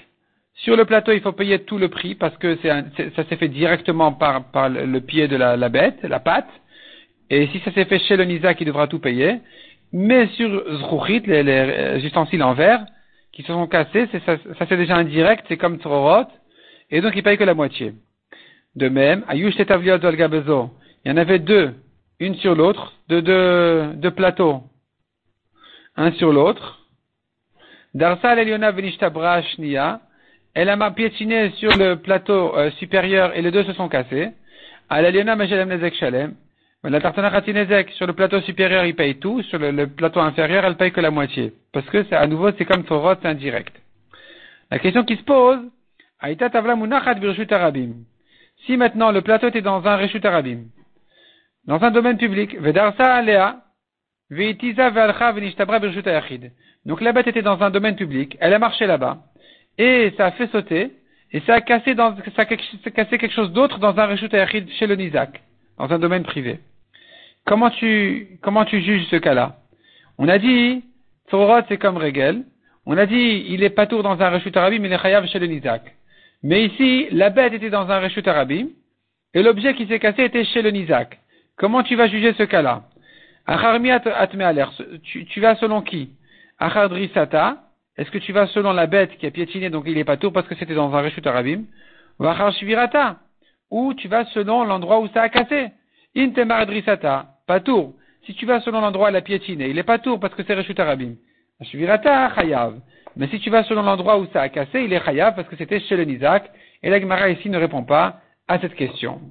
Sur 0.55 0.75
le 0.75 0.85
plateau, 0.85 1.11
il 1.11 1.21
faut 1.21 1.31
payer 1.31 1.59
tout 1.59 1.77
le 1.77 1.87
prix 1.87 2.13
parce 2.15 2.35
que 2.37 2.57
c'est 2.61 2.69
ça 3.15 3.23
s'est 3.23 3.37
fait 3.37 3.47
directement 3.47 4.11
par, 4.11 4.51
par 4.51 4.69
le 4.69 4.99
pied 4.99 5.27
de 5.27 5.35
la, 5.35 5.55
la, 5.55 5.69
bête, 5.69 6.03
la 6.03 6.19
patte. 6.19 6.49
Et 7.29 7.47
si 7.47 7.59
ça 7.59 7.71
s'est 7.71 7.85
fait 7.85 7.99
chez 7.99 8.17
le 8.17 8.25
Nizak, 8.25 8.59
il 8.59 8.65
devra 8.65 8.87
tout 8.87 8.99
payer. 8.99 9.39
Mais 9.93 10.27
sur 10.35 10.49
Zruchit, 10.79 11.21
les, 11.25 11.43
les 11.43 12.05
ustensiles 12.05 12.43
en 12.43 12.53
verre, 12.53 12.85
qui 13.31 13.43
se 13.43 13.47
sont 13.49 13.67
cassés, 13.67 14.07
ça, 14.25 14.37
ça 14.37 14.65
c'est 14.67 14.77
déjà 14.77 14.95
indirect, 14.95 15.45
c'est 15.47 15.57
comme 15.57 15.77
Tzorot, 15.77 16.27
et 16.89 17.01
donc 17.01 17.13
il 17.15 17.23
paye 17.23 17.37
que 17.37 17.43
la 17.43 17.53
moitié. 17.53 17.93
De 18.75 18.89
même, 18.89 19.23
Ayush 19.27 19.55
il 19.57 21.09
y 21.09 21.11
en 21.11 21.17
avait 21.17 21.39
deux, 21.39 21.73
une 22.19 22.35
sur 22.35 22.55
l'autre, 22.55 22.93
deux, 23.09 23.21
deux, 23.21 23.93
deux 23.95 24.11
plateaux, 24.11 24.63
un 25.95 26.11
sur 26.13 26.31
l'autre. 26.31 26.79
Darsa 27.93 28.39
Eliona 28.39 28.71
Venishtabra 28.71 29.41
Shnia, 29.41 29.99
elle 30.53 30.69
a 30.69 30.91
piétiné 30.91 31.51
sur 31.51 31.75
le 31.75 31.95
plateau 31.95 32.55
euh, 32.55 32.71
supérieur 32.71 33.35
et 33.35 33.41
les 33.41 33.51
deux 33.51 33.63
se 33.63 33.73
sont 33.73 33.89
cassés. 33.89 34.29
Al 34.89 35.05
Eliona 35.05 35.35
Mejalem 35.35 35.69
Nezek 35.69 35.95
Shalem, 35.95 36.35
la 36.83 36.99
tartana 36.99 37.31
sur 37.95 38.07
le 38.07 38.13
plateau 38.13 38.41
supérieur, 38.41 38.85
il 38.85 38.95
paye 38.95 39.19
tout. 39.19 39.43
Sur 39.43 39.59
le, 39.59 39.87
plateau 39.87 40.19
inférieur, 40.19 40.65
elle 40.65 40.77
paye 40.77 40.91
que 40.91 41.01
la 41.01 41.11
moitié. 41.11 41.53
Parce 41.73 41.85
que, 41.87 42.13
à 42.13 42.25
nouveau, 42.27 42.49
c'est 42.57 42.65
comme 42.65 42.83
Torot, 42.83 43.15
c'est 43.21 43.27
indirect. 43.27 43.75
La 44.71 44.79
question 44.79 45.03
qui 45.03 45.15
se 45.15 45.23
pose, 45.23 45.59
Aïta 46.19 46.49
Tavla 46.49 46.75
Munachat 46.75 47.15
Arabim. 47.51 47.93
Si 48.65 48.77
maintenant 48.77 49.11
le 49.11 49.21
plateau 49.21 49.47
était 49.47 49.61
dans 49.61 49.85
un 49.85 49.97
Reshut 49.97 50.23
Arabim, 50.23 50.65
dans 51.65 51.81
un 51.83 51.91
domaine 51.91 52.17
public, 52.17 52.59
Vedarsa 52.59 53.15
Alea, 53.15 53.57
Veitiza 54.29 54.89
Vealcha 54.89 55.31
Venishtabra 55.31 55.77
Ayachid. 55.77 56.51
Donc 56.85 57.01
la 57.01 57.11
bête 57.11 57.27
était 57.27 57.41
dans 57.41 57.61
un 57.61 57.69
domaine 57.69 57.95
public, 57.95 58.37
elle 58.39 58.53
a 58.53 58.59
marché 58.59 58.85
là-bas, 58.87 59.17
et 59.77 60.13
ça 60.17 60.27
a 60.27 60.31
fait 60.31 60.47
sauter, 60.47 60.91
et 61.31 61.41
ça 61.41 61.55
a 61.55 61.61
cassé, 61.61 61.95
dans, 61.95 62.15
ça 62.35 62.43
a 62.43 62.45
cassé 62.45 63.17
quelque 63.17 63.33
chose 63.33 63.51
d'autre 63.51 63.79
dans 63.79 63.97
un 63.97 64.05
Reshut 64.05 64.33
Ayachid 64.33 64.69
chez 64.71 64.87
le 64.87 64.95
Nizak, 64.95 65.41
dans 65.77 65.91
un 65.91 65.99
domaine 65.99 66.23
privé. 66.23 66.59
Comment 67.45 67.69
tu, 67.71 68.39
comment 68.41 68.65
tu 68.65 68.81
juges 68.81 69.07
ce 69.07 69.15
cas-là? 69.17 69.57
On 70.17 70.27
a 70.27 70.37
dit, 70.37 70.83
Torot 71.29 71.61
c'est 71.67 71.77
comme 71.77 71.97
Regel. 71.97 72.43
On 72.85 72.97
a 72.97 73.05
dit, 73.05 73.45
il 73.49 73.63
est 73.63 73.69
pas 73.69 73.87
tour 73.87 74.03
dans 74.03 74.19
un 74.19 74.29
Reshut 74.29 74.55
Arabim, 74.57 74.83
il 74.83 74.91
est 74.91 74.97
Chayav 74.97 75.27
chez 75.27 75.39
le 75.39 75.47
Nizak. 75.47 75.83
Mais 76.43 76.65
ici, 76.65 77.07
la 77.11 77.29
bête 77.29 77.53
était 77.53 77.69
dans 77.69 77.89
un 77.89 77.99
Reshut 77.99 78.27
Arabim, 78.27 78.69
et 79.33 79.43
l'objet 79.43 79.75
qui 79.75 79.85
s'est 79.85 79.99
cassé 79.99 80.23
était 80.23 80.43
chez 80.45 80.61
le 80.61 80.71
Nizak. 80.71 81.19
Comment 81.57 81.83
tu 81.83 81.95
vas 81.95 82.07
juger 82.07 82.33
ce 82.33 82.43
cas-là? 82.43 82.83
Tu, 85.03 85.25
tu 85.25 85.39
vas 85.41 85.55
selon 85.55 85.81
qui? 85.81 86.09
Achardrisata, 86.59 87.57
est-ce 87.97 88.09
que 88.11 88.17
tu 88.17 88.33
vas 88.33 88.47
selon 88.47 88.71
la 88.73 88.87
bête 88.87 89.17
qui 89.17 89.25
a 89.27 89.31
piétiné, 89.31 89.69
donc 89.69 89.83
il 89.87 89.97
est 89.97 90.03
pas 90.03 90.17
tour 90.17 90.33
parce 90.33 90.47
que 90.47 90.55
c'était 90.55 90.73
dans 90.73 90.93
un 90.95 91.01
Reshut 91.01 91.25
Arabim 91.27 91.65
ou 93.69 93.93
tu 93.93 94.07
vas 94.07 94.25
selon 94.25 94.63
l'endroit 94.63 94.99
où 94.99 95.07
ça 95.09 95.21
a 95.23 95.29
cassé? 95.29 95.71
Intemar 96.15 96.65
drisata, 96.65 97.27
pas 97.47 97.59
tour. 97.59 97.93
Si 98.25 98.33
tu 98.35 98.45
vas 98.45 98.59
selon 98.61 98.81
l'endroit 98.81 99.05
où 99.05 99.09
elle 99.09 99.15
a 99.15 99.21
piétiné, 99.21 99.69
il 99.69 99.77
est 99.77 99.83
pas 99.83 99.99
tour 99.99 100.19
parce 100.19 100.33
que 100.35 100.43
c'est 100.43 100.53
Reshut 100.53 100.79
Arabim. 100.79 101.15
Shvirata, 101.61 102.33
chayav. 102.35 102.79
Mais 103.15 103.27
si 103.27 103.39
tu 103.39 103.49
vas 103.49 103.63
selon 103.63 103.83
l'endroit 103.83 104.19
où 104.19 104.25
ça 104.33 104.41
a 104.41 104.49
cassé, 104.49 104.81
il 104.81 104.93
est 104.93 105.03
chayav 105.03 105.35
parce 105.35 105.47
que 105.47 105.55
c'était 105.55 105.79
chez 105.79 105.95
le 105.95 106.05
Nizak. 106.05 106.49
Et 106.83 106.89
la 106.89 106.99
Gemara 106.99 107.29
ici 107.29 107.49
ne 107.49 107.57
répond 107.57 107.83
pas 107.83 108.21
à 108.47 108.59
cette 108.59 108.75
question. 108.75 109.21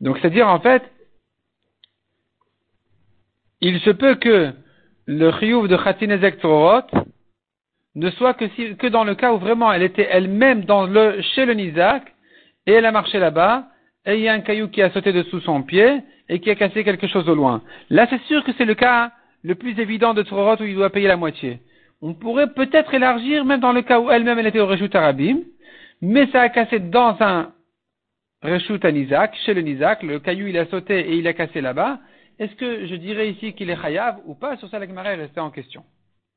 Donc 0.00 0.18
c'est-à-dire 0.18 0.48
en 0.48 0.60
fait, 0.60 0.82
il 3.60 3.80
se 3.80 3.90
peut 3.90 4.16
que 4.16 4.52
le 5.06 5.32
chiyuv 5.32 5.68
de 5.68 5.76
Khatinezek 5.76 6.40
Torot 6.40 6.82
ne 7.94 8.10
soit 8.10 8.34
que 8.34 8.86
dans 8.88 9.04
le 9.04 9.14
cas 9.14 9.32
où 9.32 9.38
vraiment 9.38 9.72
elle 9.72 9.82
était 9.82 10.08
elle-même 10.10 10.64
dans 10.64 10.86
le, 10.86 11.22
chez 11.34 11.46
le 11.46 11.54
Nizak, 11.54 12.14
et 12.66 12.72
elle 12.72 12.84
a 12.84 12.92
marché 12.92 13.18
là-bas, 13.18 13.68
et 14.06 14.14
il 14.14 14.20
y 14.20 14.28
a 14.28 14.32
un 14.32 14.40
caillou 14.40 14.68
qui 14.68 14.82
a 14.82 14.90
sauté 14.90 15.12
dessous 15.12 15.40
son 15.40 15.62
pied, 15.62 16.02
et 16.28 16.40
qui 16.40 16.50
a 16.50 16.54
cassé 16.54 16.84
quelque 16.84 17.06
chose 17.06 17.28
au 17.28 17.34
loin. 17.34 17.62
Là, 17.90 18.06
c'est 18.10 18.20
sûr 18.22 18.42
que 18.44 18.52
c'est 18.56 18.64
le 18.64 18.74
cas 18.74 19.12
le 19.42 19.54
plus 19.54 19.78
évident 19.78 20.14
de 20.14 20.22
Torot 20.22 20.56
où 20.60 20.64
il 20.64 20.74
doit 20.74 20.90
payer 20.90 21.08
la 21.08 21.16
moitié. 21.16 21.60
On 22.02 22.14
pourrait 22.14 22.52
peut-être 22.52 22.92
élargir, 22.94 23.44
même 23.44 23.60
dans 23.60 23.72
le 23.72 23.82
cas 23.82 24.00
où 24.00 24.10
elle-même 24.10 24.38
elle 24.38 24.48
était 24.48 24.60
au 24.60 24.66
Reshut 24.66 24.94
Arabim, 24.94 25.38
mais 26.02 26.26
ça 26.28 26.42
a 26.42 26.48
cassé 26.48 26.78
dans 26.80 27.16
un 27.20 27.52
Reshut 28.42 28.84
à 28.84 28.92
Nizak, 28.92 29.34
chez 29.44 29.54
le 29.54 29.62
Nizak, 29.62 30.02
le 30.02 30.18
caillou 30.18 30.46
il 30.48 30.58
a 30.58 30.66
sauté 30.66 30.98
et 30.98 31.16
il 31.16 31.26
a 31.26 31.32
cassé 31.32 31.60
là-bas. 31.60 32.00
Est-ce 32.38 32.54
que 32.56 32.86
je 32.86 32.94
dirais 32.96 33.30
ici 33.30 33.54
qu'il 33.54 33.70
est 33.70 33.80
chayav 33.80 34.18
ou 34.26 34.34
pas? 34.34 34.56
Sur 34.58 34.68
ça, 34.68 34.78
la 34.78 34.86
Gemara 34.86 35.12
est 35.12 35.16
restée 35.16 35.40
en 35.40 35.50
question. 35.50 35.84